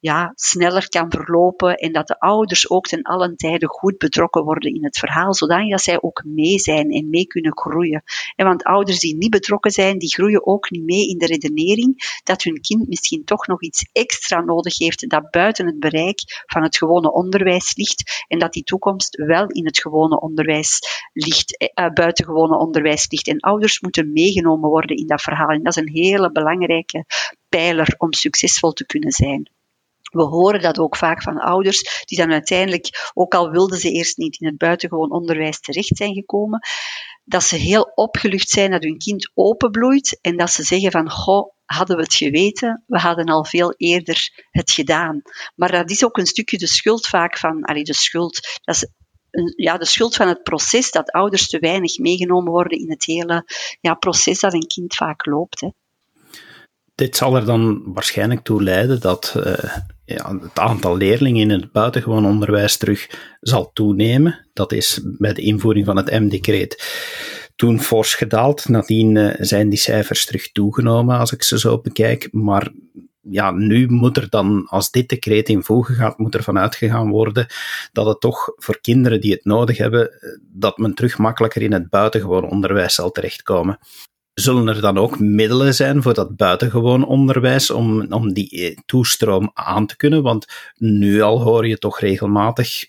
ja, 0.02 0.32
sneller 0.34 0.88
kan 0.88 1.10
verlopen 1.10 1.76
en 1.76 1.92
dat 1.92 2.06
de 2.06 2.18
ouders 2.18 2.70
ook 2.70 2.86
ten 2.86 3.02
allen 3.02 3.36
tijde 3.36 3.68
goed 3.68 3.98
betrokken 3.98 4.44
worden 4.44 4.74
in 4.74 4.84
het 4.84 4.98
verhaal, 4.98 5.34
zodat 5.34 5.68
dat 5.68 5.82
zij 5.82 6.02
ook 6.02 6.22
mee 6.24 6.58
zijn 6.58 6.90
en 6.90 7.10
mee 7.10 7.26
kunnen 7.26 7.58
groeien. 7.58 8.02
En 8.36 8.46
want 8.46 8.64
ouders 8.64 8.98
die 8.98 9.16
niet 9.16 9.30
betrokken 9.30 9.70
zijn, 9.70 9.98
die 9.98 10.14
groeien 10.14 10.46
ook 10.46 10.70
niet 10.70 10.84
mee 10.84 11.08
in 11.08 11.18
de 11.18 11.26
redenering 11.26 12.20
dat 12.24 12.42
hun 12.42 12.60
kind 12.60 12.88
misschien 12.88 13.24
toch 13.24 13.46
nog 13.46 13.62
iets 13.62 13.88
extra 13.92 14.40
nodig 14.40 14.78
heeft 14.78 15.08
dat 15.08 15.30
buiten 15.30 15.66
het 15.66 15.80
bereik 15.80 16.44
van 16.46 16.62
het 16.62 16.76
gewone 16.76 17.12
onderwijs 17.12 17.76
ligt 17.76 18.24
en 18.28 18.38
dat 18.38 18.52
die 18.52 18.64
toekomst 18.64 19.16
wel 19.16 19.46
in 19.46 19.66
het 19.66 19.80
gewone 19.80 20.20
onderwijs 20.20 20.78
ligt, 21.12 21.56
eh, 21.56 21.68
eh 21.74 21.92
buiten 21.92 22.24
gewone 22.24 22.58
onderwijs 22.58 23.06
ligt. 23.10 23.28
En 23.28 23.40
ouders 23.40 23.80
moeten 23.80 24.12
meegenomen 24.12 24.68
worden 24.68 24.96
in 24.96 25.06
dat 25.06 25.22
verhaal. 25.22 25.48
En 25.48 25.62
dat 25.62 25.76
is 25.76 25.82
een 25.82 25.92
hele 25.92 26.32
belangrijke 26.32 27.04
pijler 27.48 27.94
om 27.98 28.12
succesvol 28.12 28.72
te 28.72 28.86
kunnen 28.86 29.10
zijn. 29.10 29.50
We 30.12 30.22
horen 30.22 30.60
dat 30.60 30.78
ook 30.78 30.96
vaak 30.96 31.22
van 31.22 31.38
ouders, 31.38 32.04
die 32.04 32.18
dan 32.18 32.32
uiteindelijk, 32.32 33.10
ook 33.14 33.34
al 33.34 33.50
wilden 33.50 33.78
ze 33.78 33.90
eerst 33.90 34.16
niet 34.16 34.40
in 34.40 34.46
het 34.46 34.56
buitengewoon 34.56 35.10
onderwijs 35.10 35.60
terecht 35.60 35.96
zijn 35.96 36.14
gekomen, 36.14 36.60
dat 37.24 37.42
ze 37.42 37.56
heel 37.56 37.92
opgelucht 37.94 38.48
zijn 38.48 38.70
dat 38.70 38.82
hun 38.82 38.98
kind 38.98 39.30
openbloeit 39.34 40.18
en 40.20 40.36
dat 40.36 40.50
ze 40.50 40.62
zeggen 40.62 40.90
van, 40.90 41.10
goh, 41.10 41.52
hadden 41.64 41.96
we 41.96 42.02
het 42.02 42.14
geweten, 42.14 42.84
we 42.86 42.98
hadden 42.98 43.26
al 43.26 43.44
veel 43.44 43.74
eerder 43.76 44.46
het 44.50 44.70
gedaan. 44.70 45.22
Maar 45.54 45.70
dat 45.70 45.90
is 45.90 46.04
ook 46.04 46.16
een 46.16 46.26
stukje 46.26 46.58
de 46.58 46.66
schuld 46.66 47.06
vaak 47.06 47.38
van, 47.38 47.62
allee, 47.62 47.84
de 47.84 47.94
schuld, 47.94 48.60
dat 48.62 48.90
ja, 49.56 49.78
de 49.78 49.86
schuld 49.86 50.14
van 50.14 50.28
het 50.28 50.42
proces 50.42 50.90
dat 50.90 51.10
ouders 51.10 51.48
te 51.48 51.58
weinig 51.58 51.98
meegenomen 51.98 52.52
worden 52.52 52.78
in 52.78 52.90
het 52.90 53.04
hele 53.04 53.44
ja, 53.80 53.94
proces 53.94 54.40
dat 54.40 54.52
een 54.52 54.66
kind 54.66 54.94
vaak 54.94 55.26
loopt. 55.26 55.60
Hè. 55.60 55.68
Dit 56.94 57.16
zal 57.16 57.36
er 57.36 57.44
dan 57.44 57.92
waarschijnlijk 57.92 58.40
toe 58.40 58.62
leiden 58.62 59.00
dat 59.00 59.34
uh, 59.36 59.76
het 60.14 60.58
aantal 60.58 60.96
leerlingen 60.96 61.40
in 61.40 61.50
het 61.50 61.72
buitengewoon 61.72 62.26
onderwijs 62.26 62.76
terug 62.76 63.10
zal 63.40 63.70
toenemen. 63.72 64.48
Dat 64.52 64.72
is 64.72 65.00
bij 65.18 65.32
de 65.32 65.42
invoering 65.42 65.86
van 65.86 65.96
het 65.96 66.10
M-decreet 66.10 66.82
toen 67.56 67.80
fors 67.80 68.14
gedaald. 68.14 68.68
Nadien 68.68 69.16
uh, 69.16 69.34
zijn 69.38 69.68
die 69.68 69.78
cijfers 69.78 70.26
terug 70.26 70.52
toegenomen, 70.52 71.18
als 71.18 71.32
ik 71.32 71.42
ze 71.42 71.58
zo 71.58 71.80
bekijk. 71.80 72.28
Maar 72.32 72.72
ja, 73.20 73.50
nu 73.50 73.88
moet 73.88 74.16
er 74.16 74.28
dan, 74.28 74.66
als 74.68 74.90
dit 74.90 75.08
decreet 75.08 75.48
in 75.48 75.62
voegen 75.62 75.94
gaat, 75.94 76.18
moet 76.18 76.34
er 76.34 76.42
vanuit 76.42 76.74
gegaan 76.74 77.10
worden 77.10 77.46
dat 77.92 78.06
het 78.06 78.20
toch 78.20 78.52
voor 78.56 78.80
kinderen 78.80 79.20
die 79.20 79.32
het 79.32 79.44
nodig 79.44 79.78
hebben, 79.78 80.10
dat 80.52 80.78
men 80.78 80.94
terug 80.94 81.18
makkelijker 81.18 81.62
in 81.62 81.72
het 81.72 81.88
buitengewoon 81.88 82.50
onderwijs 82.50 82.94
zal 82.94 83.10
terechtkomen. 83.10 83.78
Zullen 84.34 84.68
er 84.68 84.80
dan 84.80 84.98
ook 84.98 85.18
middelen 85.18 85.74
zijn 85.74 86.02
voor 86.02 86.14
dat 86.14 86.36
buitengewoon 86.36 87.06
onderwijs 87.06 87.70
om, 87.70 88.12
om 88.12 88.32
die 88.32 88.50
eh, 88.50 88.76
toestroom 88.86 89.50
aan 89.54 89.86
te 89.86 89.96
kunnen? 89.96 90.22
Want 90.22 90.46
nu 90.76 91.20
al 91.20 91.42
hoor 91.42 91.66
je 91.66 91.78
toch 91.78 92.00
regelmatig 92.00 92.86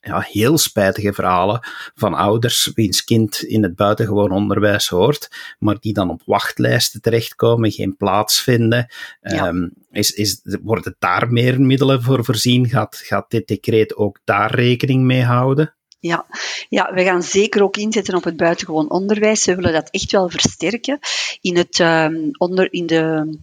ja, 0.00 0.20
heel 0.20 0.58
spijtige 0.58 1.12
verhalen 1.12 1.60
van 1.94 2.14
ouders 2.14 2.70
wiens 2.74 3.04
kind 3.04 3.42
in 3.42 3.62
het 3.62 3.74
buitengewoon 3.74 4.30
onderwijs 4.30 4.88
hoort, 4.88 5.54
maar 5.58 5.76
die 5.80 5.92
dan 5.92 6.10
op 6.10 6.22
wachtlijsten 6.24 7.00
terechtkomen, 7.00 7.70
geen 7.70 7.96
plaats 7.96 8.40
vinden. 8.40 8.90
Ja. 9.20 9.48
Um, 9.48 9.72
is, 9.90 10.10
is, 10.10 10.40
worden 10.62 10.96
daar 10.98 11.32
meer 11.32 11.60
middelen 11.60 12.02
voor 12.02 12.24
voorzien? 12.24 12.68
Gaat, 12.68 12.96
gaat 12.96 13.30
dit 13.30 13.46
decreet 13.46 13.96
ook 13.96 14.20
daar 14.24 14.54
rekening 14.54 15.04
mee 15.04 15.22
houden? 15.22 15.74
Ja. 16.00 16.26
ja, 16.68 16.92
we 16.94 17.04
gaan 17.04 17.22
zeker 17.22 17.62
ook 17.62 17.76
inzetten 17.76 18.14
op 18.14 18.24
het 18.24 18.36
buitengewoon 18.36 18.90
onderwijs. 18.90 19.44
We 19.44 19.54
willen 19.54 19.72
dat 19.72 19.90
echt 19.90 20.12
wel 20.12 20.28
versterken. 20.28 20.98
In, 21.40 21.56
het, 21.56 21.78
um, 21.78 22.30
onder, 22.38 22.72
in 22.72 22.86
de 22.86 23.38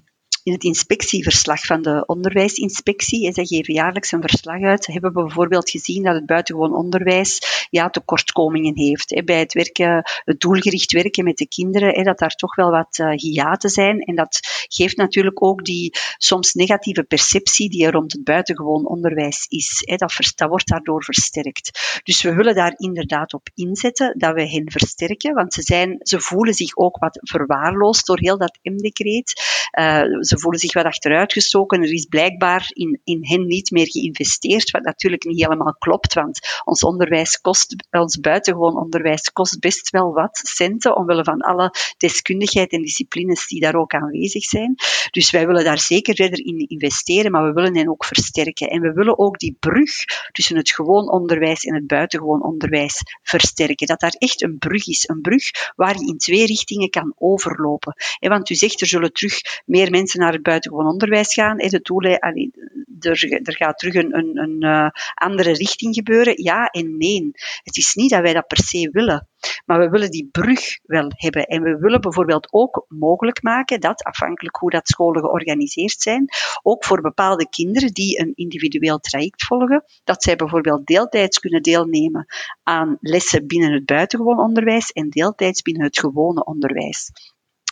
in 0.47 0.53
het 0.53 0.63
inspectieverslag 0.63 1.65
van 1.65 1.81
de 1.81 2.03
onderwijsinspectie, 2.05 3.33
zij 3.33 3.45
geven 3.45 3.73
jaarlijks 3.73 4.11
een 4.11 4.21
verslag 4.21 4.61
uit, 4.61 4.87
hebben 4.87 5.13
we 5.13 5.21
bijvoorbeeld 5.23 5.69
gezien 5.69 6.03
dat 6.03 6.15
het 6.15 6.25
buitengewoon 6.25 6.75
onderwijs 6.75 7.67
ja, 7.69 7.89
tekortkomingen 7.89 8.77
heeft. 8.77 9.21
Bij 9.25 9.39
het, 9.39 9.53
werken, 9.53 10.01
het 10.23 10.39
doelgericht 10.39 10.91
werken 10.91 11.23
met 11.23 11.37
de 11.37 11.47
kinderen, 11.47 12.03
dat 12.03 12.19
daar 12.19 12.35
toch 12.35 12.55
wel 12.55 12.71
wat 12.71 12.97
uh, 12.97 13.11
hiaten 13.11 13.69
zijn. 13.69 13.99
En 13.99 14.15
dat 14.15 14.39
geeft 14.67 14.97
natuurlijk 14.97 15.43
ook 15.43 15.65
die 15.65 15.93
soms 16.17 16.53
negatieve 16.53 17.03
perceptie 17.03 17.69
die 17.69 17.85
er 17.85 17.91
rond 17.91 18.11
het 18.11 18.23
buitengewoon 18.23 18.85
onderwijs 18.85 19.45
is. 19.49 19.83
Dat, 19.95 20.47
wordt 20.47 20.67
daardoor 20.67 21.03
versterkt. 21.03 22.01
Dus 22.03 22.21
we 22.21 22.33
willen 22.33 22.55
daar 22.55 22.73
inderdaad 22.77 23.33
op 23.33 23.49
inzetten, 23.53 24.13
dat 24.17 24.33
we 24.33 24.49
hen 24.49 24.71
versterken, 24.71 25.33
want 25.33 25.53
ze, 25.53 25.61
zijn, 25.61 25.99
ze 25.99 26.19
voelen 26.19 26.53
zich 26.53 26.77
ook 26.77 26.97
wat 26.97 27.19
verwaarloosd 27.21 28.05
door 28.05 28.19
heel 28.19 28.37
dat 28.37 28.59
M-decreet. 28.61 29.55
Uh, 29.79 30.03
voelen 30.39 30.59
zich 30.59 30.73
wat 30.73 30.85
achteruitgestoken. 30.85 31.81
Er 31.81 31.93
is 31.93 32.05
blijkbaar 32.05 32.69
in, 32.73 32.99
in 33.03 33.25
hen 33.25 33.47
niet 33.47 33.71
meer 33.71 33.91
geïnvesteerd, 33.91 34.71
wat 34.71 34.83
natuurlijk 34.83 35.23
niet 35.23 35.43
helemaal 35.43 35.75
klopt, 35.79 36.13
want 36.13 36.39
ons 36.63 36.83
onderwijs 36.83 37.41
kost, 37.41 37.75
ons 37.89 38.19
buitengewoon 38.19 38.77
onderwijs 38.77 39.31
kost 39.31 39.59
best 39.59 39.89
wel 39.89 40.13
wat 40.13 40.37
centen, 40.43 40.97
omwille 40.97 41.23
van 41.23 41.41
alle 41.41 41.71
deskundigheid 41.97 42.71
en 42.71 42.81
disciplines 42.81 43.47
die 43.47 43.59
daar 43.59 43.75
ook 43.75 43.93
aanwezig 43.93 44.43
zijn. 44.43 44.75
Dus 45.11 45.31
wij 45.31 45.47
willen 45.47 45.63
daar 45.63 45.79
zeker 45.79 46.15
verder 46.15 46.45
in 46.45 46.67
investeren, 46.67 47.31
maar 47.31 47.45
we 47.45 47.53
willen 47.53 47.75
hen 47.75 47.89
ook 47.89 48.05
versterken. 48.05 48.67
En 48.69 48.81
we 48.81 48.91
willen 48.91 49.19
ook 49.19 49.39
die 49.39 49.55
brug 49.59 49.91
tussen 50.31 50.57
het 50.57 50.71
gewoon 50.71 51.11
onderwijs 51.11 51.63
en 51.63 51.73
het 51.73 51.87
buitengewoon 51.87 52.43
onderwijs 52.43 53.01
versterken. 53.21 53.87
Dat 53.87 53.99
daar 53.99 54.15
echt 54.17 54.43
een 54.43 54.57
brug 54.57 54.87
is, 54.87 55.07
een 55.07 55.21
brug 55.21 55.43
waar 55.75 55.99
je 55.99 56.07
in 56.07 56.17
twee 56.17 56.45
richtingen 56.45 56.89
kan 56.89 57.13
overlopen. 57.17 57.93
Want 58.19 58.49
u 58.49 58.55
zegt, 58.55 58.81
er 58.81 58.87
zullen 58.87 59.13
terug 59.13 59.39
meer 59.65 59.89
mensen 59.91 60.21
naar 60.27 60.35
het 60.35 60.45
buitengewoon 60.45 60.91
onderwijs 60.91 61.33
gaan. 61.33 61.61
Het 61.61 61.83
doel, 61.83 62.01
er, 62.01 63.55
gaat 63.55 63.77
terug 63.77 63.93
een, 63.93 64.17
een, 64.17 64.37
een 64.37 64.63
uh, 64.63 64.89
andere 65.13 65.51
richting 65.51 65.95
gebeuren. 65.95 66.43
Ja 66.43 66.65
en 66.65 66.97
nee. 66.97 67.29
Het 67.63 67.77
is 67.77 67.93
niet 67.95 68.09
dat 68.09 68.21
wij 68.21 68.33
dat 68.33 68.47
per 68.47 68.63
se 68.63 68.89
willen. 68.91 69.27
Maar 69.65 69.79
we 69.79 69.89
willen 69.89 70.11
die 70.11 70.29
brug 70.31 70.79
wel 70.83 71.11
hebben. 71.15 71.45
En 71.45 71.61
we 71.61 71.77
willen 71.77 72.01
bijvoorbeeld 72.01 72.47
ook 72.51 72.85
mogelijk 72.87 73.43
maken 73.43 73.79
dat, 73.79 74.03
afhankelijk 74.03 74.55
hoe 74.55 74.69
dat 74.69 74.87
scholen 74.87 75.21
georganiseerd 75.21 76.01
zijn, 76.01 76.25
ook 76.61 76.85
voor 76.85 77.01
bepaalde 77.01 77.49
kinderen 77.49 77.93
die 77.93 78.19
een 78.19 78.31
individueel 78.35 78.97
traject 78.97 79.45
volgen, 79.45 79.83
dat 80.03 80.23
zij 80.23 80.35
bijvoorbeeld 80.35 80.85
deeltijds 80.85 81.39
kunnen 81.39 81.61
deelnemen 81.61 82.25
aan 82.63 82.97
lessen 83.01 83.47
binnen 83.47 83.73
het 83.73 83.85
buitengewoon 83.85 84.39
onderwijs 84.39 84.91
en 84.91 85.09
deeltijds 85.09 85.61
binnen 85.61 85.83
het 85.83 85.99
gewone 85.99 86.45
onderwijs. 86.45 87.11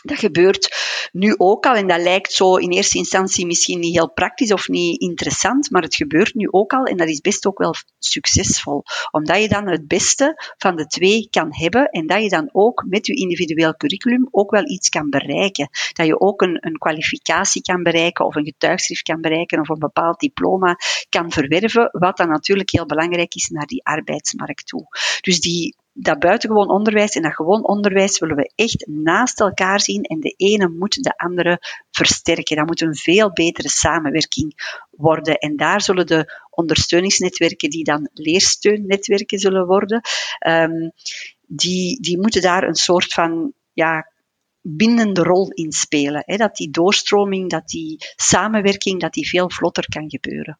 Dat 0.06 0.18
gebeurt 0.18 0.68
nu 1.12 1.34
ook 1.36 1.66
al 1.66 1.74
en 1.74 1.86
dat 1.86 2.00
lijkt 2.00 2.32
zo 2.32 2.56
in 2.56 2.70
eerste 2.70 2.98
instantie 2.98 3.46
misschien 3.46 3.80
niet 3.80 3.94
heel 3.94 4.12
praktisch 4.12 4.52
of 4.52 4.68
niet 4.68 5.00
interessant, 5.00 5.70
maar 5.70 5.82
het 5.82 5.94
gebeurt 5.94 6.34
nu 6.34 6.48
ook 6.50 6.72
al 6.72 6.84
en 6.84 6.96
dat 6.96 7.08
is 7.08 7.20
best 7.20 7.46
ook 7.46 7.58
wel 7.58 7.74
succesvol. 7.98 8.82
Omdat 9.10 9.42
je 9.42 9.48
dan 9.48 9.68
het 9.68 9.86
beste 9.86 10.54
van 10.56 10.76
de 10.76 10.86
twee 10.86 11.28
kan 11.30 11.54
hebben 11.54 11.88
en 11.88 12.06
dat 12.06 12.22
je 12.22 12.28
dan 12.28 12.48
ook 12.52 12.84
met 12.88 13.06
je 13.06 13.14
individueel 13.14 13.76
curriculum 13.76 14.28
ook 14.30 14.50
wel 14.50 14.70
iets 14.70 14.88
kan 14.88 15.10
bereiken. 15.10 15.68
Dat 15.92 16.06
je 16.06 16.20
ook 16.20 16.42
een, 16.42 16.58
een 16.60 16.78
kwalificatie 16.78 17.62
kan 17.62 17.82
bereiken 17.82 18.26
of 18.26 18.34
een 18.34 18.44
getuigschrift 18.44 19.02
kan 19.02 19.20
bereiken 19.20 19.60
of 19.60 19.68
een 19.68 19.78
bepaald 19.78 20.20
diploma 20.20 20.76
kan 21.08 21.32
verwerven, 21.32 21.88
wat 21.92 22.16
dan 22.16 22.28
natuurlijk 22.28 22.70
heel 22.70 22.86
belangrijk 22.86 23.34
is 23.34 23.48
naar 23.48 23.66
die 23.66 23.84
arbeidsmarkt 23.84 24.66
toe. 24.66 24.86
Dus 25.20 25.40
die 25.40 25.76
dat 25.98 26.18
buitengewoon 26.18 26.70
onderwijs 26.70 27.14
en 27.14 27.22
dat 27.22 27.34
gewoon 27.34 27.66
onderwijs 27.66 28.18
willen 28.18 28.36
we 28.36 28.52
echt 28.54 28.86
naast 28.86 29.40
elkaar 29.40 29.80
zien 29.80 30.02
en 30.02 30.20
de 30.20 30.34
ene 30.36 30.68
moet 30.68 31.02
de 31.02 31.16
andere 31.16 31.58
versterken. 31.90 32.56
Dat 32.56 32.66
moet 32.66 32.80
een 32.80 32.94
veel 32.94 33.32
betere 33.32 33.68
samenwerking 33.68 34.76
worden. 34.90 35.38
En 35.38 35.56
daar 35.56 35.80
zullen 35.80 36.06
de 36.06 36.42
ondersteuningsnetwerken, 36.50 37.70
die 37.70 37.84
dan 37.84 38.08
leersteunnetwerken 38.12 39.38
zullen 39.38 39.66
worden, 39.66 40.00
um, 40.46 40.92
die, 41.46 42.00
die 42.00 42.18
moeten 42.18 42.42
daar 42.42 42.62
een 42.62 42.74
soort 42.74 43.12
van 43.12 43.52
ja, 43.72 44.12
bindende 44.60 45.22
rol 45.22 45.50
in 45.50 45.72
spelen. 45.72 46.22
Hè? 46.26 46.36
Dat 46.36 46.56
die 46.56 46.70
doorstroming, 46.70 47.50
dat 47.50 47.68
die 47.68 47.96
samenwerking, 48.16 49.00
dat 49.00 49.12
die 49.12 49.28
veel 49.28 49.50
vlotter 49.50 49.88
kan 49.88 50.10
gebeuren. 50.10 50.58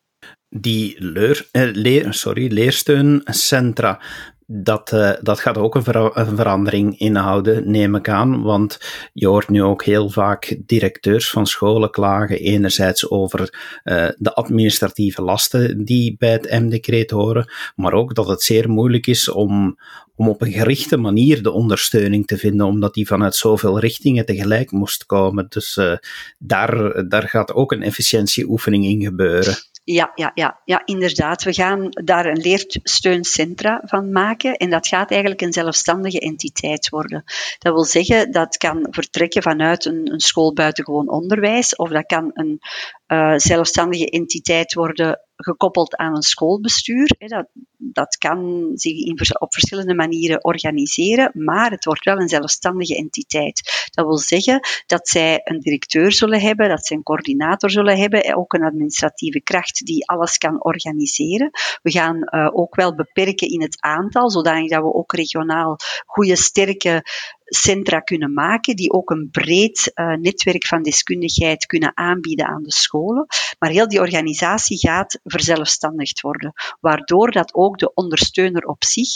Die 0.49 0.97
leur, 0.99 1.49
eh, 1.51 1.71
leer, 1.73 2.15
sorry, 2.15 2.53
leersteuncentra, 2.53 4.01
dat, 4.47 4.93
uh, 4.93 5.13
dat 5.21 5.41
gaat 5.41 5.59
ook 5.59 5.75
een, 5.75 5.83
ver 5.83 6.19
een, 6.19 6.37
verandering 6.37 6.99
inhouden, 6.99 7.71
neem 7.71 7.95
ik 7.95 8.09
aan. 8.09 8.43
Want 8.43 8.79
je 9.13 9.27
hoort 9.27 9.49
nu 9.49 9.63
ook 9.63 9.85
heel 9.85 10.11
vaak 10.11 10.57
directeurs 10.67 11.31
van 11.31 11.47
scholen 11.47 11.91
klagen, 11.91 12.39
enerzijds 12.39 13.11
over 13.11 13.41
uh, 13.85 14.09
de 14.17 14.35
administratieve 14.35 15.23
lasten 15.23 15.85
die 15.85 16.17
bij 16.19 16.33
het 16.33 16.51
M-decreet 16.51 17.11
horen, 17.11 17.53
maar 17.75 17.93
ook 17.93 18.15
dat 18.15 18.29
het 18.29 18.43
zeer 18.43 18.71
moeilijk 18.71 19.07
is 19.07 19.29
om, 19.29 19.79
om 20.15 20.29
op 20.29 20.43
een 20.43 20.53
gerichte 20.53 20.97
manier 20.97 21.43
de 21.43 21.51
ondersteuning 21.51 22.27
te 22.27 22.39
vinden, 22.39 22.67
omdat 22.67 22.95
die 22.95 23.07
vanuit 23.07 23.35
zoveel 23.35 23.79
richtingen 23.79 24.27
tegelijk 24.27 24.71
moest 24.71 25.07
komen. 25.07 25.47
Dus 25.49 25.77
uh, 25.77 25.97
daar, 26.39 27.09
daar 27.09 27.29
gaat 27.29 27.53
ook 27.53 27.73
een 27.73 27.83
efficiëntieoefening 27.83 28.85
in 28.85 29.03
gebeuren. 29.03 29.55
Ja, 29.89 30.13
ja, 30.15 30.31
ja, 30.35 30.61
ja, 30.65 30.83
inderdaad. 30.85 31.43
We 31.43 31.53
gaan 31.53 31.89
daar 31.91 32.27
een 32.27 32.41
leersteuncentra 32.41 33.83
van 33.85 34.13
maken 34.13 34.57
en 34.57 34.71
dat 34.71 34.87
gaat 34.87 35.11
eigenlijk 35.11 35.41
een 35.41 35.53
zelfstandige 35.53 36.21
entiteit 36.21 36.89
worden. 36.89 37.25
Dat 37.59 37.73
wil 37.73 37.85
zeggen, 37.85 38.31
dat 38.31 38.57
kan 38.57 38.87
vertrekken 38.91 39.43
vanuit 39.43 39.85
een, 39.85 40.13
een 40.13 40.21
school 40.21 40.53
buitengewoon 40.53 41.09
onderwijs 41.09 41.77
of 41.77 41.89
dat 41.89 42.07
kan 42.07 42.31
een 42.35 42.61
uh, 43.07 43.35
zelfstandige 43.37 44.11
entiteit 44.11 44.75
worden 44.75 45.21
gekoppeld 45.37 45.97
aan 45.97 46.17
een 46.17 46.23
schoolbestuur. 46.23 47.15
Dat, 47.19 47.47
dat 47.77 48.17
kan 48.17 48.71
zich 48.75 49.39
op 49.39 49.53
verschillende 49.53 49.95
manieren 49.95 50.45
organiseren, 50.45 51.31
maar 51.35 51.71
het 51.71 51.85
wordt 51.85 52.05
wel 52.05 52.21
een 52.21 52.29
zelfstandige 52.29 52.97
entiteit. 52.97 53.89
Dat 53.91 54.07
wil 54.07 54.19
zeggen 54.19 54.61
dat 54.87 55.09
zij 55.09 55.41
een 55.45 55.61
directeur 55.61 56.13
zullen 56.13 56.41
hebben, 56.41 56.69
dat 56.69 56.87
zij 56.87 56.97
een 56.97 57.03
coördinator 57.03 57.71
zullen 57.71 57.99
hebben, 57.99 58.37
ook 58.37 58.53
een 58.53 58.65
administratieve 58.65 59.41
kracht 59.41 59.85
die 59.85 60.09
alles 60.09 60.39
kan 60.39 60.65
organiseren. 60.65 61.51
We 61.83 61.91
gaan 61.91 62.17
uh, 62.17 62.49
ook 62.53 62.75
wel 62.75 62.95
beperken 62.95 63.49
in 63.49 63.63
het 63.63 63.77
aantal, 63.81 64.31
zodanig 64.31 64.71
dat 64.71 64.83
we 64.83 64.95
ook 64.95 65.13
regionaal 65.13 65.77
goede, 66.07 66.37
sterke 66.37 67.03
centra 67.47 68.01
kunnen 68.01 68.33
maken, 68.33 68.77
die 68.77 68.93
ook 68.93 69.11
een 69.11 69.29
breed 69.31 69.93
uh, 69.95 70.15
netwerk 70.15 70.67
van 70.67 70.83
deskundigheid 70.83 71.67
kunnen 71.67 71.97
aanbieden 71.97 72.47
aan 72.47 72.63
de 72.63 72.73
scholen. 72.73 73.27
Maar 73.59 73.71
heel 73.71 73.89
die 73.89 74.01
organisatie 74.01 74.79
gaat 74.79 75.21
verzelfstandigd 75.23 76.21
worden, 76.21 76.53
waardoor 76.81 77.31
dat 77.31 77.55
ook 77.55 77.79
de 77.79 77.95
ondersteuner 77.95 78.65
op 78.65 78.85
zich 78.85 79.09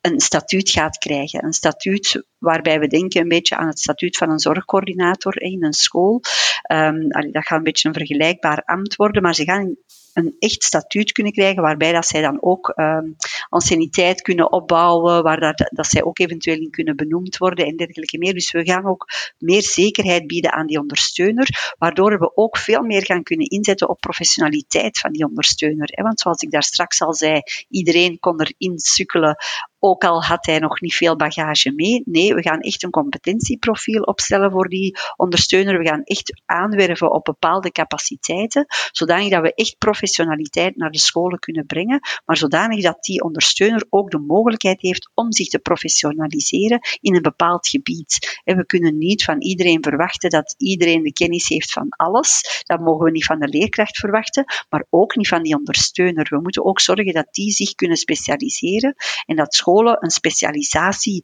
een 0.00 0.20
statuut 0.20 0.70
gaat 0.70 0.98
krijgen. 0.98 1.44
Een 1.44 1.52
statuut 1.52 2.24
waarbij 2.38 2.80
we 2.80 2.86
denken 2.86 3.20
een 3.20 3.28
beetje 3.28 3.56
aan 3.56 3.68
het 3.68 3.78
statuut 3.78 4.16
van 4.16 4.30
een 4.30 4.38
zorgcoördinator 4.38 5.42
in 5.42 5.64
een 5.64 5.72
school. 5.72 6.20
Um, 6.72 7.08
dat 7.08 7.46
gaat 7.46 7.58
een 7.58 7.64
beetje 7.64 7.88
een 7.88 7.94
vergelijkbaar 7.94 8.62
ambt 8.64 8.96
worden, 8.96 9.22
maar 9.22 9.34
ze 9.34 9.44
gaan 9.44 9.76
een 10.14 10.36
echt 10.38 10.62
statuut 10.62 11.12
kunnen 11.12 11.32
krijgen, 11.32 11.62
waarbij 11.62 11.92
dat 11.92 12.06
zij 12.06 12.20
dan 12.20 12.42
ook 12.42 12.72
um, 12.76 13.16
anciëniteit 13.48 14.22
kunnen 14.22 14.52
opbouwen, 14.52 15.22
waar 15.22 15.40
dat, 15.40 15.68
dat 15.72 15.86
zij 15.86 16.02
ook 16.04 16.18
eventueel 16.18 16.60
in 16.60 16.70
kunnen 16.70 16.96
benoemd 16.96 17.36
worden 17.36 17.66
en 17.66 17.76
dergelijke 17.76 18.18
meer. 18.18 18.34
Dus 18.34 18.50
we 18.50 18.64
gaan 18.64 18.86
ook 18.86 19.06
meer 19.38 19.62
zekerheid 19.62 20.26
bieden 20.26 20.52
aan 20.52 20.66
die 20.66 20.80
ondersteuner, 20.80 21.74
waardoor 21.78 22.18
we 22.18 22.36
ook 22.36 22.56
veel 22.56 22.82
meer 22.82 23.04
gaan 23.04 23.22
kunnen 23.22 23.46
inzetten 23.46 23.88
op 23.88 24.00
professionaliteit 24.00 24.98
van 24.98 25.12
die 25.12 25.24
ondersteuner. 25.24 26.02
Want 26.02 26.20
zoals 26.20 26.42
ik 26.42 26.50
daar 26.50 26.62
straks 26.62 27.00
al 27.00 27.14
zei, 27.14 27.40
iedereen 27.68 28.18
kon 28.18 28.40
erin 28.40 28.78
sukkelen 28.78 29.36
ook 29.84 30.04
al 30.04 30.22
had 30.22 30.46
hij 30.46 30.58
nog 30.58 30.80
niet 30.80 30.94
veel 30.94 31.16
bagage 31.16 31.72
mee. 31.72 32.02
Nee, 32.04 32.34
we 32.34 32.42
gaan 32.42 32.60
echt 32.60 32.82
een 32.82 32.90
competentieprofiel 32.90 34.02
opstellen 34.02 34.50
voor 34.50 34.68
die 34.68 34.98
ondersteuner. 35.16 35.78
We 35.78 35.86
gaan 35.86 36.02
echt 36.02 36.42
aanwerven 36.46 37.12
op 37.12 37.24
bepaalde 37.24 37.72
capaciteiten, 37.72 38.66
zodanig 38.92 39.30
dat 39.30 39.42
we 39.42 39.54
echt 39.54 39.78
professionaliteit 39.78 40.76
naar 40.76 40.90
de 40.90 40.98
scholen 40.98 41.38
kunnen 41.38 41.66
brengen, 41.66 42.00
maar 42.24 42.36
zodanig 42.36 42.82
dat 42.82 43.02
die 43.02 43.22
ondersteuner 43.22 43.86
ook 43.88 44.10
de 44.10 44.18
mogelijkheid 44.18 44.80
heeft 44.80 45.10
om 45.14 45.32
zich 45.32 45.48
te 45.48 45.58
professionaliseren 45.58 46.80
in 47.00 47.14
een 47.14 47.22
bepaald 47.22 47.68
gebied. 47.68 48.40
En 48.44 48.56
we 48.56 48.66
kunnen 48.66 48.98
niet 48.98 49.24
van 49.24 49.40
iedereen 49.42 49.82
verwachten 49.82 50.30
dat 50.30 50.54
iedereen 50.58 51.02
de 51.02 51.12
kennis 51.12 51.48
heeft 51.48 51.72
van 51.72 51.88
alles. 51.88 52.62
Dat 52.62 52.80
mogen 52.80 53.04
we 53.04 53.10
niet 53.10 53.24
van 53.24 53.38
de 53.38 53.48
leerkracht 53.48 53.98
verwachten, 53.98 54.44
maar 54.68 54.86
ook 54.90 55.16
niet 55.16 55.28
van 55.28 55.42
die 55.42 55.56
ondersteuner. 55.56 56.26
We 56.30 56.40
moeten 56.40 56.64
ook 56.64 56.80
zorgen 56.80 57.12
dat 57.12 57.28
die 57.30 57.50
zich 57.50 57.74
kunnen 57.74 57.96
specialiseren 57.96 58.94
en 59.26 59.36
dat 59.36 59.54
scholen 59.54 59.72
een 59.82 60.10
specialisatie 60.10 61.22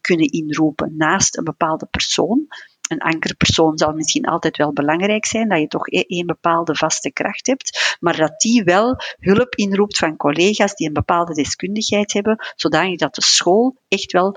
kunnen 0.00 0.26
inroepen 0.26 0.94
naast 0.96 1.36
een 1.36 1.44
bepaalde 1.44 1.86
persoon 1.86 2.46
een 2.90 2.98
ankerpersoon 2.98 3.78
zal 3.78 3.92
misschien 3.92 4.24
altijd 4.24 4.56
wel 4.56 4.72
belangrijk 4.72 5.26
zijn, 5.26 5.48
dat 5.48 5.60
je 5.60 5.66
toch 5.66 5.88
e-, 5.88 6.04
één 6.06 6.26
bepaalde 6.26 6.74
vaste 6.74 7.12
kracht 7.12 7.46
hebt, 7.46 7.96
maar 8.00 8.16
dat 8.16 8.40
die 8.40 8.64
wel 8.64 8.96
hulp 9.18 9.54
inroept 9.54 9.98
van 9.98 10.16
collega's 10.16 10.74
die 10.74 10.86
een 10.86 10.92
bepaalde 10.92 11.34
deskundigheid 11.34 12.12
hebben, 12.12 12.36
zodanig 12.54 12.98
dat 12.98 13.14
de 13.14 13.22
school 13.22 13.76
echt 13.88 14.12
wel 14.12 14.36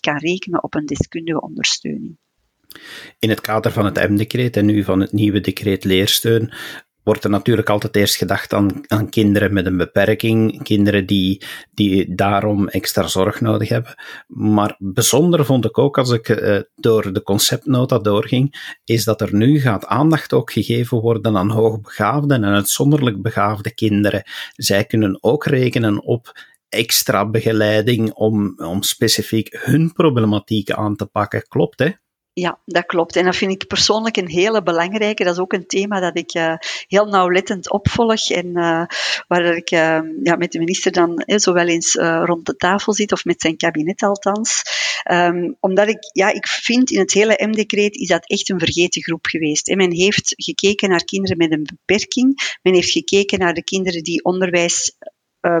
kan 0.00 0.18
rekenen 0.18 0.62
op 0.62 0.74
een 0.74 0.86
deskundige 0.86 1.40
ondersteuning. 1.40 2.16
In 3.18 3.28
het 3.28 3.40
kader 3.40 3.72
van 3.72 3.84
het 3.84 4.08
M-decreet 4.08 4.56
en 4.56 4.66
nu 4.66 4.84
van 4.84 5.00
het 5.00 5.12
nieuwe 5.12 5.40
decreet 5.40 5.84
leersteun 5.84 6.52
wordt 7.04 7.24
er 7.24 7.30
natuurlijk 7.30 7.70
altijd 7.70 7.96
eerst 7.96 8.16
gedacht 8.16 8.52
aan, 8.52 8.82
aan 8.86 9.08
kinderen 9.08 9.52
met 9.52 9.66
een 9.66 9.76
beperking, 9.76 10.62
kinderen 10.62 11.06
die, 11.06 11.42
die 11.74 12.14
daarom 12.14 12.68
extra 12.68 13.06
zorg 13.06 13.40
nodig 13.40 13.68
hebben. 13.68 13.94
Maar 14.26 14.76
bijzonder 14.78 15.44
vond 15.44 15.64
ik 15.64 15.78
ook 15.78 15.98
als 15.98 16.10
ik 16.10 16.28
uh, 16.28 16.58
door 16.76 17.12
de 17.12 17.22
conceptnota 17.22 17.98
doorging, 17.98 18.74
is 18.84 19.04
dat 19.04 19.20
er 19.20 19.34
nu 19.34 19.60
gaat 19.60 19.86
aandacht 19.86 20.32
ook 20.32 20.52
gegeven 20.52 21.00
worden 21.00 21.36
aan 21.36 21.50
hoogbegaafde 21.50 22.34
en 22.34 22.44
uitzonderlijk 22.44 23.22
begaafde 23.22 23.74
kinderen. 23.74 24.22
Zij 24.52 24.84
kunnen 24.84 25.18
ook 25.20 25.44
rekenen 25.44 26.02
op 26.02 26.32
extra 26.68 27.26
begeleiding 27.30 28.12
om, 28.12 28.54
om 28.56 28.82
specifiek 28.82 29.58
hun 29.60 29.92
problematiek 29.92 30.70
aan 30.70 30.96
te 30.96 31.06
pakken. 31.06 31.48
Klopt, 31.48 31.78
hè? 31.78 31.90
Ja, 32.34 32.58
dat 32.64 32.86
klopt. 32.86 33.16
En 33.16 33.24
dat 33.24 33.36
vind 33.36 33.52
ik 33.52 33.66
persoonlijk 33.66 34.16
een 34.16 34.28
hele 34.28 34.62
belangrijke. 34.62 35.24
Dat 35.24 35.32
is 35.34 35.40
ook 35.40 35.52
een 35.52 35.66
thema 35.66 36.00
dat 36.00 36.18
ik 36.18 36.34
uh, 36.34 36.54
heel 36.88 37.06
nauwlettend 37.06 37.70
opvolg 37.70 38.30
en 38.30 38.46
uh, 38.46 38.84
waar 39.28 39.44
ik 39.44 39.70
uh, 39.70 40.00
ja, 40.22 40.36
met 40.36 40.52
de 40.52 40.58
minister 40.58 40.92
dan 40.92 41.18
eh, 41.18 41.38
zowel 41.38 41.66
eens 41.66 41.94
rond 41.94 42.46
de 42.46 42.56
tafel 42.56 42.92
zit, 42.92 43.12
of 43.12 43.24
met 43.24 43.40
zijn 43.40 43.56
kabinet 43.56 44.02
althans. 44.02 44.62
Um, 45.10 45.56
omdat 45.60 45.88
ik, 45.88 45.98
ja, 46.12 46.32
ik 46.32 46.46
vind 46.46 46.90
in 46.90 46.98
het 46.98 47.12
hele 47.12 47.46
M-decreet 47.46 47.96
is 47.96 48.08
dat 48.08 48.28
echt 48.28 48.48
een 48.48 48.58
vergeten 48.58 49.02
groep 49.02 49.26
geweest. 49.26 49.68
En 49.68 49.76
men 49.76 49.92
heeft 49.92 50.34
gekeken 50.36 50.88
naar 50.88 51.04
kinderen 51.04 51.36
met 51.36 51.52
een 51.52 51.68
beperking. 51.72 52.58
Men 52.62 52.74
heeft 52.74 52.90
gekeken 52.90 53.38
naar 53.38 53.54
de 53.54 53.64
kinderen 53.64 54.02
die 54.02 54.24
onderwijs 54.24 54.96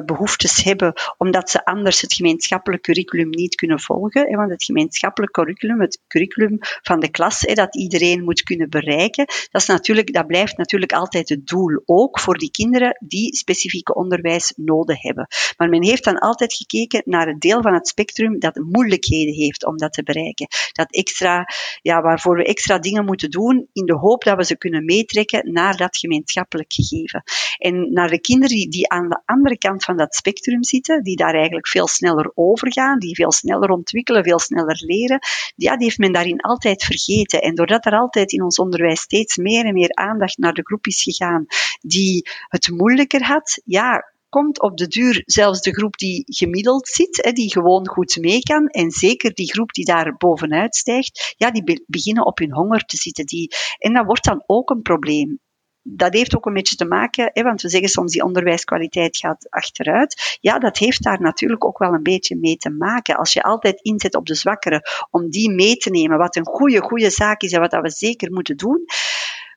behoeftes 0.04 0.64
hebben, 0.64 0.92
omdat 1.16 1.50
ze 1.50 1.64
anders 1.64 2.00
het 2.00 2.14
gemeenschappelijk 2.14 2.82
curriculum 2.82 3.30
niet 3.30 3.54
kunnen 3.54 3.80
volgen. 3.80 4.36
Want 4.36 4.50
het 4.50 4.64
gemeenschappelijk 4.64 5.32
curriculum, 5.32 5.80
het 5.80 6.02
curriculum 6.06 6.58
van 6.60 7.00
de 7.00 7.10
klas, 7.10 7.40
dat 7.40 7.76
iedereen 7.76 8.24
moet 8.24 8.42
kunnen 8.42 8.70
bereiken, 8.70 9.24
dat, 9.50 9.60
is 9.60 9.66
natuurlijk, 9.66 10.12
dat 10.12 10.26
blijft 10.26 10.56
natuurlijk 10.56 10.92
altijd 10.92 11.28
het 11.28 11.46
doel, 11.46 11.82
ook 11.84 12.20
voor 12.20 12.38
die 12.38 12.50
kinderen 12.50 12.96
die 13.06 13.36
specifieke 13.36 13.94
onderwijs 13.94 14.52
nodig 14.56 15.02
hebben. 15.02 15.26
Maar 15.56 15.68
men 15.68 15.84
heeft 15.84 16.04
dan 16.04 16.18
altijd 16.18 16.54
gekeken 16.54 17.02
naar 17.04 17.26
het 17.26 17.40
deel 17.40 17.62
van 17.62 17.74
het 17.74 17.88
spectrum 17.88 18.38
dat 18.38 18.54
moeilijkheden 18.54 19.34
heeft 19.34 19.66
om 19.66 19.76
dat 19.76 19.92
te 19.92 20.02
bereiken. 20.02 20.46
Dat 20.72 20.92
extra, 20.92 21.46
ja, 21.82 22.02
waarvoor 22.02 22.36
we 22.36 22.44
extra 22.44 22.78
dingen 22.78 23.04
moeten 23.04 23.30
doen, 23.30 23.68
in 23.72 23.86
de 23.86 23.96
hoop 23.96 24.24
dat 24.24 24.36
we 24.36 24.44
ze 24.44 24.56
kunnen 24.56 24.84
meetrekken 24.84 25.52
naar 25.52 25.76
dat 25.76 25.96
gemeenschappelijk 25.96 26.72
gegeven. 26.72 27.22
En 27.58 27.92
naar 27.92 28.08
de 28.08 28.20
kinderen 28.20 28.70
die 28.70 28.88
aan 28.88 29.08
de 29.08 29.22
andere 29.24 29.58
kant 29.58 29.73
van 29.82 29.96
dat 29.96 30.14
spectrum 30.14 30.64
zitten, 30.64 31.02
die 31.02 31.16
daar 31.16 31.34
eigenlijk 31.34 31.68
veel 31.68 31.88
sneller 31.88 32.32
overgaan, 32.34 32.98
die 32.98 33.14
veel 33.14 33.32
sneller 33.32 33.70
ontwikkelen, 33.70 34.24
veel 34.24 34.38
sneller 34.38 34.82
leren, 34.86 35.18
ja, 35.56 35.76
die 35.76 35.84
heeft 35.84 35.98
men 35.98 36.12
daarin 36.12 36.40
altijd 36.40 36.82
vergeten. 36.82 37.42
En 37.42 37.54
doordat 37.54 37.86
er 37.86 37.98
altijd 37.98 38.32
in 38.32 38.42
ons 38.42 38.58
onderwijs 38.58 39.00
steeds 39.00 39.36
meer 39.36 39.64
en 39.64 39.74
meer 39.74 39.94
aandacht 39.94 40.38
naar 40.38 40.52
de 40.54 40.64
groep 40.64 40.86
is 40.86 41.02
gegaan 41.02 41.46
die 41.80 42.28
het 42.48 42.70
moeilijker 42.70 43.22
had, 43.22 43.60
ja, 43.64 44.12
komt 44.28 44.62
op 44.62 44.76
de 44.76 44.86
duur 44.86 45.22
zelfs 45.26 45.60
de 45.60 45.74
groep 45.74 45.96
die 45.96 46.22
gemiddeld 46.26 46.88
zit, 46.88 47.30
die 47.34 47.52
gewoon 47.52 47.88
goed 47.88 48.16
mee 48.20 48.40
kan, 48.40 48.66
en 48.66 48.90
zeker 48.90 49.34
die 49.34 49.52
groep 49.52 49.72
die 49.72 49.84
daar 49.84 50.16
bovenuit 50.16 50.76
stijgt, 50.76 51.34
ja, 51.36 51.50
die 51.50 51.84
beginnen 51.86 52.26
op 52.26 52.38
hun 52.38 52.52
honger 52.52 52.84
te 52.84 52.96
zitten. 52.96 53.26
Die, 53.26 53.50
en 53.78 53.92
dat 53.92 54.04
wordt 54.04 54.24
dan 54.24 54.42
ook 54.46 54.70
een 54.70 54.82
probleem 54.82 55.40
dat 55.86 56.12
heeft 56.12 56.36
ook 56.36 56.46
een 56.46 56.52
beetje 56.52 56.76
te 56.76 56.84
maken, 56.84 57.30
hè, 57.32 57.42
want 57.42 57.62
we 57.62 57.68
zeggen 57.68 57.88
soms 57.88 58.12
die 58.12 58.24
onderwijskwaliteit 58.24 59.16
gaat 59.16 59.50
achteruit. 59.50 60.38
Ja, 60.40 60.58
dat 60.58 60.78
heeft 60.78 61.02
daar 61.02 61.20
natuurlijk 61.20 61.64
ook 61.64 61.78
wel 61.78 61.92
een 61.92 62.02
beetje 62.02 62.36
mee 62.36 62.56
te 62.56 62.70
maken. 62.70 63.16
Als 63.16 63.32
je 63.32 63.42
altijd 63.42 63.80
inzet 63.80 64.14
op 64.14 64.26
de 64.26 64.34
zwakkere 64.34 65.06
om 65.10 65.30
die 65.30 65.50
mee 65.50 65.76
te 65.76 65.90
nemen, 65.90 66.18
wat 66.18 66.36
een 66.36 66.46
goede, 66.46 66.80
goede 66.80 67.10
zaak 67.10 67.42
is 67.42 67.52
en 67.52 67.60
wat 67.60 67.70
dat 67.70 67.82
we 67.82 67.90
zeker 67.90 68.32
moeten 68.32 68.56
doen, 68.56 68.84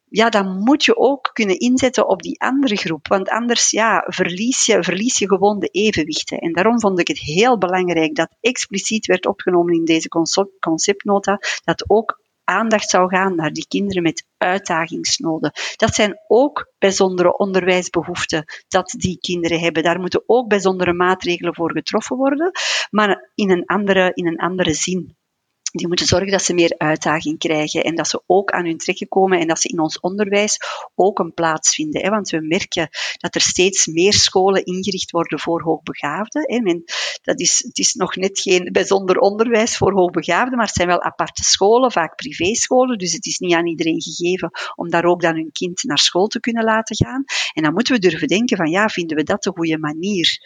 ja, 0.09 0.29
dan 0.29 0.59
moet 0.59 0.85
je 0.85 0.97
ook 0.97 1.29
kunnen 1.33 1.59
inzetten 1.59 2.07
op 2.07 2.21
die 2.21 2.41
andere 2.41 2.75
groep. 2.75 3.07
Want 3.07 3.29
anders 3.29 3.69
ja, 3.69 4.03
verlies, 4.07 4.65
je, 4.65 4.83
verlies 4.83 5.17
je 5.17 5.27
gewoon 5.27 5.59
de 5.59 5.67
evenwichten. 5.67 6.37
En 6.37 6.53
daarom 6.53 6.79
vond 6.79 6.99
ik 6.99 7.07
het 7.07 7.19
heel 7.19 7.57
belangrijk 7.57 8.15
dat 8.15 8.35
expliciet 8.41 9.05
werd 9.05 9.25
opgenomen 9.25 9.73
in 9.73 9.85
deze 9.85 10.09
conceptnota, 10.59 11.39
dat 11.63 11.89
ook 11.89 12.19
aandacht 12.47 12.89
zou 12.89 13.10
gaan 13.10 13.36
naar 13.36 13.51
die 13.51 13.67
kinderen 13.67 14.03
met 14.03 14.25
uitdagingsnoden. 14.38 15.51
Dat 15.75 15.93
zijn 15.93 16.19
ook 16.27 16.71
bijzondere 16.77 17.38
onderwijsbehoeften 17.38 18.45
dat 18.67 18.95
die 18.97 19.17
kinderen 19.19 19.60
hebben. 19.60 19.83
Daar 19.83 19.99
moeten 19.99 20.23
ook 20.25 20.47
bijzondere 20.47 20.93
maatregelen 20.93 21.55
voor 21.55 21.71
getroffen 21.71 22.17
worden, 22.17 22.51
maar 22.89 23.31
in 23.36 23.51
een 23.51 23.65
andere, 23.65 24.12
in 24.13 24.27
een 24.27 24.39
andere 24.39 24.73
zin 24.73 25.15
die 25.71 25.88
moeten 25.88 26.06
zorgen 26.06 26.32
dat 26.32 26.43
ze 26.43 26.53
meer 26.53 26.75
uitdaging 26.77 27.39
krijgen 27.39 27.84
en 27.84 27.95
dat 27.95 28.08
ze 28.08 28.21
ook 28.25 28.51
aan 28.51 28.65
hun 28.65 28.77
trekken 28.77 29.08
komen 29.08 29.39
en 29.39 29.47
dat 29.47 29.62
ze 29.62 29.67
in 29.67 29.80
ons 29.80 29.99
onderwijs 29.99 30.58
ook 30.95 31.19
een 31.19 31.34
plaats 31.34 31.75
vinden. 31.75 32.10
Want 32.10 32.30
we 32.30 32.41
merken 32.41 32.89
dat 33.17 33.36
er 33.36 33.41
steeds 33.41 33.86
meer 33.86 34.13
scholen 34.13 34.65
ingericht 34.65 35.12
worden 35.12 35.39
voor 35.39 35.62
hoogbegaafden. 35.62 36.63
Men, 36.63 36.84
dat 37.21 37.39
is, 37.39 37.63
het 37.67 37.77
is 37.77 37.93
nog 37.93 38.15
net 38.15 38.39
geen 38.39 38.69
bijzonder 38.71 39.17
onderwijs 39.17 39.77
voor 39.77 39.93
hoogbegaafden, 39.93 40.58
maar 40.58 40.65
het 40.65 40.75
zijn 40.75 40.88
wel 40.88 41.01
aparte 41.01 41.43
scholen, 41.43 41.91
vaak 41.91 42.15
privéscholen, 42.15 42.97
dus 42.97 43.13
het 43.13 43.25
is 43.25 43.38
niet 43.38 43.53
aan 43.53 43.67
iedereen 43.67 44.01
gegeven 44.01 44.51
om 44.75 44.89
daar 44.89 45.06
ook 45.06 45.21
dan 45.21 45.36
hun 45.36 45.51
kind 45.51 45.84
naar 45.84 45.99
school 45.99 46.27
te 46.27 46.39
kunnen 46.39 46.63
laten 46.63 46.95
gaan. 46.95 47.23
En 47.53 47.63
dan 47.63 47.73
moeten 47.73 47.93
we 47.93 47.99
durven 47.99 48.27
denken 48.27 48.58
van 48.58 48.69
ja, 48.69 48.88
vinden 48.88 49.17
we 49.17 49.23
dat 49.23 49.43
de 49.43 49.51
goede 49.56 49.77
manier? 49.77 50.39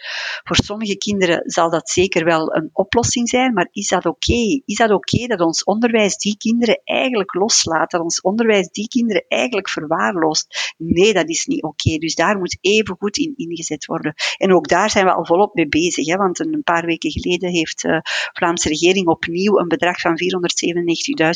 Voor 0.44 0.56
sommige 0.56 0.96
kinderen 0.96 1.42
zal 1.44 1.70
dat 1.70 1.90
zeker 1.90 2.24
wel 2.24 2.54
een 2.54 2.70
oplossing 2.72 3.28
zijn, 3.28 3.52
maar 3.52 3.68
is 3.70 3.88
dat 3.88 4.06
oké? 4.06 4.62
Is 4.64 4.76
dat 4.76 4.90
oké 4.90 5.11
dat 5.18 5.40
ons 5.40 5.64
onderwijs 5.64 6.16
die 6.16 6.36
kinderen 6.36 6.80
eigenlijk 6.84 7.34
loslaat, 7.34 7.90
dat 7.90 8.00
ons 8.00 8.20
onderwijs 8.20 8.68
die 8.68 8.88
kinderen 8.88 9.24
eigenlijk 9.28 9.68
verwaarloost. 9.68 10.74
Nee, 10.78 11.12
dat 11.12 11.28
is 11.28 11.46
niet 11.46 11.62
oké. 11.62 11.96
Dus 11.98 12.14
daar 12.14 12.38
moet 12.38 12.58
even 12.60 12.96
goed 12.98 13.16
in 13.16 13.32
ingezet 13.36 13.86
worden. 13.86 14.14
En 14.36 14.54
ook 14.54 14.68
daar 14.68 14.90
zijn 14.90 15.04
we 15.04 15.12
al 15.12 15.26
volop 15.26 15.54
mee 15.54 15.68
bezig, 15.68 16.06
hè, 16.06 16.16
want 16.16 16.38
een 16.38 16.62
paar 16.64 16.86
weken 16.86 17.10
geleden 17.10 17.50
heeft 17.50 17.82
de 17.82 18.00
Vlaamse 18.32 18.68
regering 18.68 19.06
opnieuw 19.06 19.58
een 19.58 19.68
bedrag 19.68 20.00
van 20.00 20.16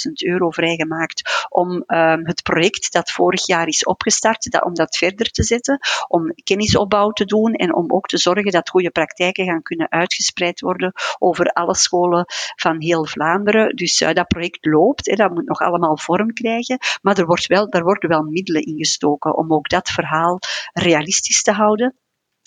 497.000 0.06 0.12
euro 0.12 0.50
vrijgemaakt 0.50 1.46
om 1.48 1.84
uh, 1.86 2.14
het 2.22 2.42
project 2.42 2.92
dat 2.92 3.10
vorig 3.10 3.46
jaar 3.46 3.66
is 3.66 3.84
opgestart, 3.84 4.50
dat, 4.50 4.64
om 4.64 4.74
dat 4.74 4.96
verder 4.96 5.30
te 5.30 5.42
zetten, 5.42 5.78
om 6.08 6.34
kennisopbouw 6.44 7.10
te 7.10 7.24
doen 7.24 7.52
en 7.52 7.74
om 7.74 7.92
ook 7.92 8.06
te 8.06 8.18
zorgen 8.18 8.52
dat 8.52 8.68
goede 8.68 8.90
praktijken 8.90 9.44
gaan 9.44 9.62
kunnen 9.62 9.90
uitgespreid 9.90 10.60
worden 10.60 10.92
over 11.18 11.46
alle 11.46 11.74
scholen 11.74 12.24
van 12.56 12.82
heel 12.82 13.06
Vlaanderen. 13.06 13.65
Dus 13.74 14.00
uh, 14.00 14.12
dat 14.12 14.26
project 14.26 14.66
loopt, 14.66 15.06
hè, 15.06 15.14
dat 15.14 15.30
moet 15.30 15.46
nog 15.46 15.60
allemaal 15.60 15.98
vorm 15.98 16.32
krijgen, 16.32 16.78
maar 17.02 17.18
er, 17.18 17.26
wordt 17.26 17.46
wel, 17.46 17.68
er 17.68 17.82
worden 17.82 18.08
wel 18.08 18.22
middelen 18.22 18.62
ingestoken 18.62 19.36
om 19.36 19.52
ook 19.52 19.68
dat 19.68 19.90
verhaal 19.90 20.38
realistisch 20.72 21.42
te 21.42 21.52
houden 21.52 21.96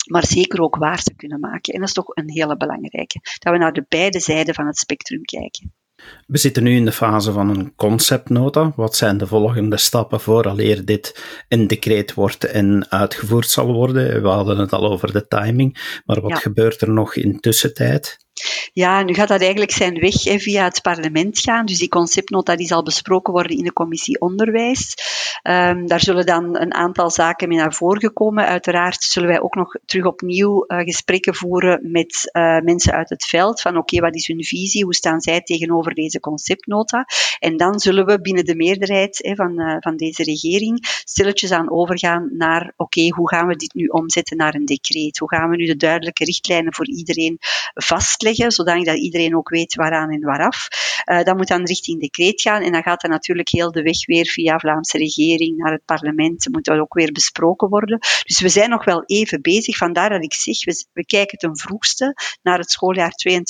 maar 0.06 0.26
zeker 0.26 0.60
ook 0.60 0.76
waar 0.76 1.02
te 1.02 1.14
kunnen 1.14 1.40
maken. 1.40 1.72
En 1.74 1.80
dat 1.80 1.88
is 1.88 1.94
toch 1.94 2.16
een 2.16 2.30
hele 2.30 2.56
belangrijke, 2.56 3.20
dat 3.38 3.52
we 3.52 3.58
naar 3.58 3.72
de 3.72 3.84
beide 3.88 4.20
zijden 4.20 4.54
van 4.54 4.66
het 4.66 4.78
spectrum 4.78 5.22
kijken. 5.22 5.72
We 6.26 6.38
zitten 6.38 6.62
nu 6.62 6.76
in 6.76 6.84
de 6.84 6.92
fase 6.92 7.32
van 7.32 7.48
een 7.48 7.74
conceptnota. 7.74 8.72
Wat 8.76 8.96
zijn 8.96 9.18
de 9.18 9.26
volgende 9.26 9.76
stappen 9.76 10.20
vooraleer 10.20 10.84
dit 10.84 11.24
een 11.48 11.66
decreet 11.66 12.14
wordt 12.14 12.44
en 12.44 12.90
uitgevoerd 12.90 13.48
zal 13.48 13.72
worden? 13.72 14.22
We 14.22 14.28
hadden 14.28 14.58
het 14.58 14.72
al 14.72 14.90
over 14.90 15.12
de 15.12 15.26
timing, 15.26 16.00
maar 16.04 16.20
wat 16.20 16.38
gebeurt 16.38 16.80
er 16.80 16.90
nog 16.90 17.14
in 17.14 17.40
tussentijd? 17.40 18.18
Ja, 18.72 19.02
nu 19.02 19.14
gaat 19.14 19.28
dat 19.28 19.40
eigenlijk 19.40 19.72
zijn 19.72 20.00
weg 20.00 20.24
hè, 20.24 20.38
via 20.38 20.64
het 20.64 20.82
parlement 20.82 21.38
gaan. 21.38 21.66
Dus 21.66 21.78
die 21.78 21.88
conceptnota 21.88 22.56
die 22.56 22.66
zal 22.66 22.82
besproken 22.82 23.32
worden 23.32 23.56
in 23.56 23.64
de 23.64 23.72
commissie 23.72 24.20
onderwijs. 24.20 24.94
Um, 25.42 25.86
daar 25.86 26.00
zullen 26.00 26.26
dan 26.26 26.60
een 26.60 26.74
aantal 26.74 27.10
zaken 27.10 27.48
mee 27.48 27.58
naar 27.58 27.74
voren 27.74 28.12
komen. 28.12 28.46
Uiteraard 28.46 29.02
zullen 29.02 29.28
wij 29.28 29.40
ook 29.40 29.54
nog 29.54 29.76
terug 29.84 30.04
opnieuw 30.04 30.64
uh, 30.66 30.78
gesprekken 30.78 31.34
voeren 31.34 31.80
met 31.82 32.30
uh, 32.32 32.58
mensen 32.58 32.92
uit 32.92 33.08
het 33.08 33.24
veld. 33.24 33.60
Van 33.60 33.76
oké, 33.76 34.00
wat 34.00 34.14
is 34.14 34.26
hun 34.26 34.44
visie? 34.44 34.84
Hoe 34.84 34.94
staan 34.94 35.20
zij 35.20 35.40
tegenover 35.40 35.94
deze 35.94 36.20
conceptnota? 36.20 37.06
En 37.38 37.56
dan 37.56 37.80
zullen 37.80 38.06
we 38.06 38.20
binnen 38.20 38.44
de 38.44 38.56
meerderheid 38.56 39.18
hè, 39.22 39.34
van, 39.34 39.60
uh, 39.60 39.76
van 39.80 39.96
deze 39.96 40.22
regering 40.22 40.86
stilletjes 41.04 41.50
aan 41.50 41.70
overgaan 41.70 42.28
naar 42.32 42.72
oké, 42.76 43.08
hoe 43.08 43.28
gaan 43.28 43.46
we 43.46 43.56
dit 43.56 43.74
nu 43.74 43.86
omzetten 43.86 44.36
naar 44.36 44.54
een 44.54 44.64
decreet? 44.64 45.18
Hoe 45.18 45.28
gaan 45.28 45.50
we 45.50 45.56
nu 45.56 45.66
de 45.66 45.76
duidelijke 45.76 46.24
richtlijnen 46.24 46.74
voor 46.74 46.86
iedereen 46.86 47.38
vastleggen, 47.74 48.29
zodanig 48.34 48.84
dat 48.84 48.98
iedereen 48.98 49.36
ook 49.36 49.48
weet 49.48 49.74
waaraan 49.74 50.10
en 50.10 50.20
waaraf? 50.20 50.68
Uh, 51.04 51.22
dat 51.22 51.36
moet 51.36 51.48
dan 51.48 51.64
richting 51.64 52.00
decreet 52.00 52.40
gaan 52.40 52.62
en 52.62 52.72
dan 52.72 52.82
gaat 52.82 53.00
dat 53.00 53.10
natuurlijk 53.10 53.48
heel 53.48 53.72
de 53.72 53.82
weg 53.82 54.06
weer 54.06 54.26
via 54.26 54.58
Vlaamse 54.58 54.98
regering 54.98 55.56
naar 55.56 55.72
het 55.72 55.84
parlement, 55.84 56.48
moet 56.50 56.64
dat 56.64 56.78
ook 56.78 56.94
weer 56.94 57.12
besproken 57.12 57.68
worden. 57.68 57.98
Dus 57.98 58.40
we 58.40 58.48
zijn 58.48 58.70
nog 58.70 58.84
wel 58.84 59.02
even 59.06 59.42
bezig, 59.42 59.76
vandaar 59.76 60.10
dat 60.10 60.22
ik 60.22 60.34
zeg, 60.34 60.64
we, 60.64 60.86
we 60.92 61.06
kijken 61.06 61.38
ten 61.38 61.58
vroegste 61.58 62.14
naar 62.42 62.58
het 62.58 62.70
schooljaar 62.70 63.12
22-23 63.28 63.40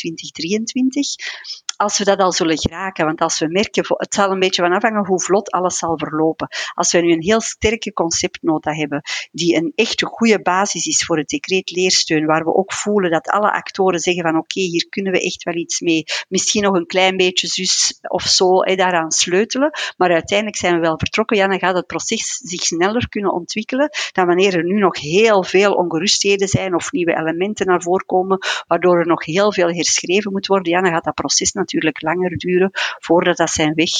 als 1.80 1.98
we 1.98 2.04
dat 2.04 2.18
al 2.18 2.32
zullen 2.32 2.58
geraken. 2.58 3.04
Want 3.04 3.20
als 3.20 3.38
we 3.38 3.48
merken, 3.48 3.84
het 3.88 4.14
zal 4.14 4.30
een 4.30 4.38
beetje 4.38 4.62
van 4.62 4.72
afhangen 4.72 5.06
hoe 5.06 5.22
vlot 5.22 5.50
alles 5.50 5.78
zal 5.78 5.98
verlopen. 5.98 6.48
Als 6.74 6.92
we 6.92 7.00
nu 7.00 7.12
een 7.12 7.22
heel 7.22 7.40
sterke 7.40 7.92
conceptnota 7.92 8.72
hebben, 8.72 9.02
die 9.32 9.56
een 9.56 9.72
echte 9.74 10.06
goede 10.06 10.42
basis 10.42 10.86
is 10.86 11.04
voor 11.04 11.18
het 11.18 11.28
decreet 11.28 11.70
leersteun, 11.70 12.26
waar 12.26 12.44
we 12.44 12.54
ook 12.54 12.72
voelen 12.72 13.10
dat 13.10 13.28
alle 13.28 13.52
actoren 13.52 14.00
zeggen 14.00 14.22
van 14.22 14.36
oké, 14.36 14.60
hier 14.60 14.86
kunnen 14.88 15.12
we 15.12 15.20
echt 15.20 15.42
wel 15.42 15.54
iets 15.54 15.80
mee. 15.80 16.04
Misschien 16.28 16.62
nog 16.62 16.74
een 16.74 16.86
klein 16.86 17.16
beetje 17.16 17.46
zus 17.46 17.98
of 18.08 18.22
zo 18.22 18.62
daaraan 18.62 19.10
sleutelen. 19.10 19.70
Maar 19.96 20.10
uiteindelijk 20.10 20.58
zijn 20.58 20.74
we 20.74 20.80
wel 20.80 20.98
vertrokken. 20.98 21.36
Ja, 21.36 21.48
dan 21.48 21.58
gaat 21.58 21.76
het 21.76 21.86
proces 21.86 22.36
zich 22.36 22.62
sneller 22.62 23.08
kunnen 23.08 23.32
ontwikkelen 23.32 23.90
dan 24.12 24.26
wanneer 24.26 24.56
er 24.56 24.64
nu 24.64 24.78
nog 24.78 25.00
heel 25.00 25.44
veel 25.44 25.72
ongerustheden 25.72 26.48
zijn 26.48 26.74
of 26.74 26.92
nieuwe 26.92 27.16
elementen 27.16 27.66
naar 27.66 27.82
voren 27.82 28.06
komen, 28.06 28.38
waardoor 28.66 28.98
er 28.98 29.06
nog 29.06 29.24
heel 29.24 29.52
veel 29.52 29.68
herschreven 29.68 30.32
moet 30.32 30.46
worden. 30.46 30.72
Ja, 30.72 30.80
dan 30.80 30.92
gaat 30.92 31.04
dat 31.04 31.14
proces 31.14 31.52
natuurlijk 31.52 31.69
natuurlijk 31.72 32.02
langer 32.02 32.36
duren 32.36 32.70
voordat 32.98 33.36
dat 33.36 33.50
zijn 33.50 33.74
weg 33.74 33.90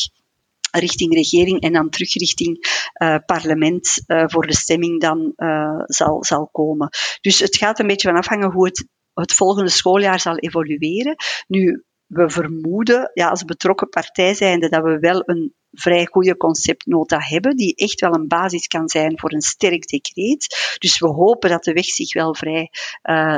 richting 0.70 1.14
regering 1.14 1.61
en 1.61 1.72
dan 1.72 1.90
terug 1.90 2.14
richting 2.14 2.66
uh, 3.02 3.16
parlement 3.26 4.02
uh, 4.06 4.24
voor 4.26 4.46
de 4.46 4.54
stemming 4.54 5.00
dan 5.00 5.33
uh, 5.37 5.83
zal, 5.85 6.24
zal 6.24 6.48
komen. 6.52 6.88
Dus 7.20 7.38
het 7.38 7.56
gaat 7.56 7.78
een 7.78 7.87
beetje 7.87 8.09
van 8.09 8.18
afhangen 8.18 8.50
hoe 8.50 8.66
het, 8.66 8.87
het 9.14 9.33
volgende 9.33 9.70
schooljaar 9.70 10.20
zal 10.20 10.37
evolueren. 10.37 11.14
Nu, 11.46 11.85
we 12.06 12.30
vermoeden, 12.30 13.11
ja, 13.14 13.28
als 13.28 13.44
betrokken 13.44 13.88
partij 13.88 14.35
zijnde, 14.35 14.68
dat 14.68 14.83
we 14.83 14.98
wel 14.98 15.22
een 15.24 15.54
vrij 15.72 16.06
goede 16.06 16.37
conceptnota 16.37 17.18
hebben, 17.20 17.56
die 17.56 17.74
echt 17.74 18.00
wel 18.00 18.14
een 18.14 18.28
basis 18.28 18.66
kan 18.66 18.88
zijn 18.88 19.18
voor 19.18 19.33
een 19.33 19.40
sterk 19.40 19.87
decreet. 19.87 20.76
Dus 20.78 20.98
we 20.98 21.09
hopen 21.09 21.50
dat 21.50 21.64
de 21.64 21.72
weg 21.72 21.85
zich 21.85 22.14
wel 22.14 22.35
vrij 22.35 22.70
uh, 23.02 23.37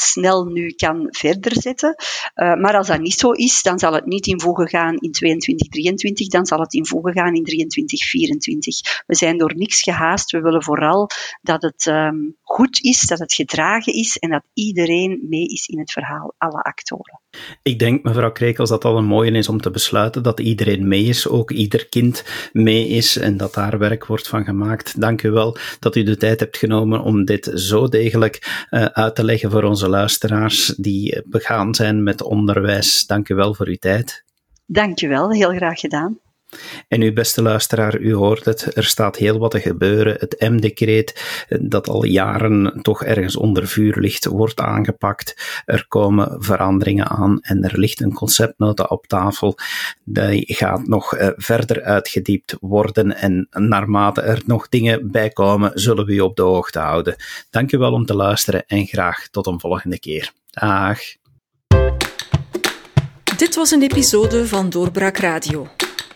snel 0.00 0.44
nu 0.44 0.70
kan 0.70 1.06
verder 1.10 1.62
zetten. 1.62 1.94
Uh, 2.34 2.54
maar 2.54 2.76
als 2.76 2.86
dat 2.86 3.00
niet 3.00 3.18
zo 3.18 3.30
is, 3.30 3.62
dan 3.62 3.78
zal 3.78 3.92
het 3.92 4.06
niet 4.06 4.26
in 4.26 4.40
voegen 4.40 4.68
gaan 4.68 4.96
in 4.96 5.12
22, 5.12 5.68
23, 5.68 6.28
dan 6.28 6.46
zal 6.46 6.60
het 6.60 6.74
in 6.74 6.86
voegen 6.86 7.12
gaan 7.12 7.34
in 7.34 7.44
23, 7.44 8.04
24. 8.04 9.04
We 9.06 9.14
zijn 9.14 9.38
door 9.38 9.54
niks 9.56 9.82
gehaast. 9.82 10.30
We 10.30 10.40
willen 10.40 10.62
vooral 10.62 11.08
dat 11.42 11.62
het 11.62 11.86
um, 11.86 12.36
goed 12.42 12.82
is, 12.82 13.00
dat 13.00 13.18
het 13.18 13.34
gedragen 13.34 13.92
is 13.92 14.16
en 14.16 14.30
dat 14.30 14.44
iedereen 14.54 15.26
mee 15.28 15.46
is 15.46 15.66
in 15.66 15.78
het 15.78 15.92
verhaal, 15.92 16.34
alle 16.38 16.62
actoren. 16.62 17.20
Ik 17.62 17.78
denk, 17.78 18.02
mevrouw 18.02 18.32
Krekels, 18.32 18.68
dat 18.68 18.82
dat 18.82 18.96
een 18.96 19.04
mooie 19.04 19.30
is 19.30 19.48
om 19.48 19.60
te 19.60 19.70
besluiten, 19.70 20.22
dat 20.22 20.40
iedereen 20.40 20.88
mee 20.88 21.04
is, 21.04 21.28
ook 21.28 21.50
ieder 21.50 21.88
kind 21.88 22.24
mee 22.52 22.88
is 22.88 23.16
en 23.16 23.36
dat 23.36 23.54
daar 23.54 23.78
werk 23.78 24.06
wordt 24.06 24.28
van 24.28 24.44
gemaakt. 24.44 25.00
Dank 25.00 25.22
u 25.22 25.30
wel 25.30 25.56
dat 25.78 25.96
u 25.96 26.02
de 26.02 26.16
tijd 26.16 26.40
hebt 26.40 26.56
genomen 26.56 27.02
om 27.02 27.24
dit 27.24 27.50
zo 27.54 27.88
degelijk 27.88 28.66
uh, 28.70 28.84
uit 28.84 29.14
te 29.14 29.24
leggen 29.24 29.50
voor 29.50 29.62
onze 29.62 29.88
luisteraars 29.88 30.74
die 30.76 31.22
begaan 31.24 31.74
zijn 31.74 32.02
met 32.02 32.22
onderwijs. 32.22 33.06
Dank 33.06 33.28
u 33.28 33.34
wel 33.34 33.54
voor 33.54 33.66
uw 33.66 33.78
tijd. 33.78 34.24
Dank 34.66 35.00
u 35.00 35.08
wel, 35.08 35.32
heel 35.32 35.54
graag 35.54 35.80
gedaan. 35.80 36.18
En 36.88 37.02
uw 37.02 37.12
beste 37.12 37.42
luisteraar, 37.42 37.98
u 37.98 38.14
hoort 38.14 38.44
het, 38.44 38.76
er 38.76 38.84
staat 38.84 39.16
heel 39.16 39.38
wat 39.38 39.50
te 39.50 39.60
gebeuren. 39.60 40.16
Het 40.18 40.36
M-decreet, 40.38 41.44
dat 41.60 41.88
al 41.88 42.04
jaren 42.04 42.78
toch 42.82 43.04
ergens 43.04 43.36
onder 43.36 43.68
vuur 43.68 43.96
ligt, 43.98 44.24
wordt 44.24 44.60
aangepakt. 44.60 45.62
Er 45.64 45.84
komen 45.88 46.42
veranderingen 46.42 47.08
aan 47.08 47.40
en 47.40 47.62
er 47.62 47.78
ligt 47.78 48.00
een 48.00 48.12
conceptnota 48.12 48.84
op 48.84 49.06
tafel. 49.06 49.58
Die 50.04 50.54
gaat 50.54 50.86
nog 50.86 51.18
uh, 51.18 51.28
verder 51.36 51.82
uitgediept 51.82 52.56
worden 52.60 53.16
en 53.16 53.48
naarmate 53.50 54.20
er 54.20 54.42
nog 54.46 54.68
dingen 54.68 55.10
bij 55.10 55.30
komen, 55.30 55.70
zullen 55.74 56.06
we 56.06 56.12
u 56.12 56.20
op 56.20 56.36
de 56.36 56.42
hoogte 56.42 56.78
houden. 56.78 57.16
Dank 57.50 57.72
u 57.72 57.78
wel 57.78 57.92
om 57.92 58.06
te 58.06 58.14
luisteren 58.14 58.66
en 58.66 58.86
graag 58.86 59.28
tot 59.28 59.46
een 59.46 59.60
volgende 59.60 59.98
keer. 59.98 60.32
Dag. 60.50 60.98
Dit 63.36 63.54
was 63.54 63.70
een 63.70 63.82
episode 63.82 64.46
van 64.46 64.70
Doorbraak 64.70 65.16
Radio 65.16 65.68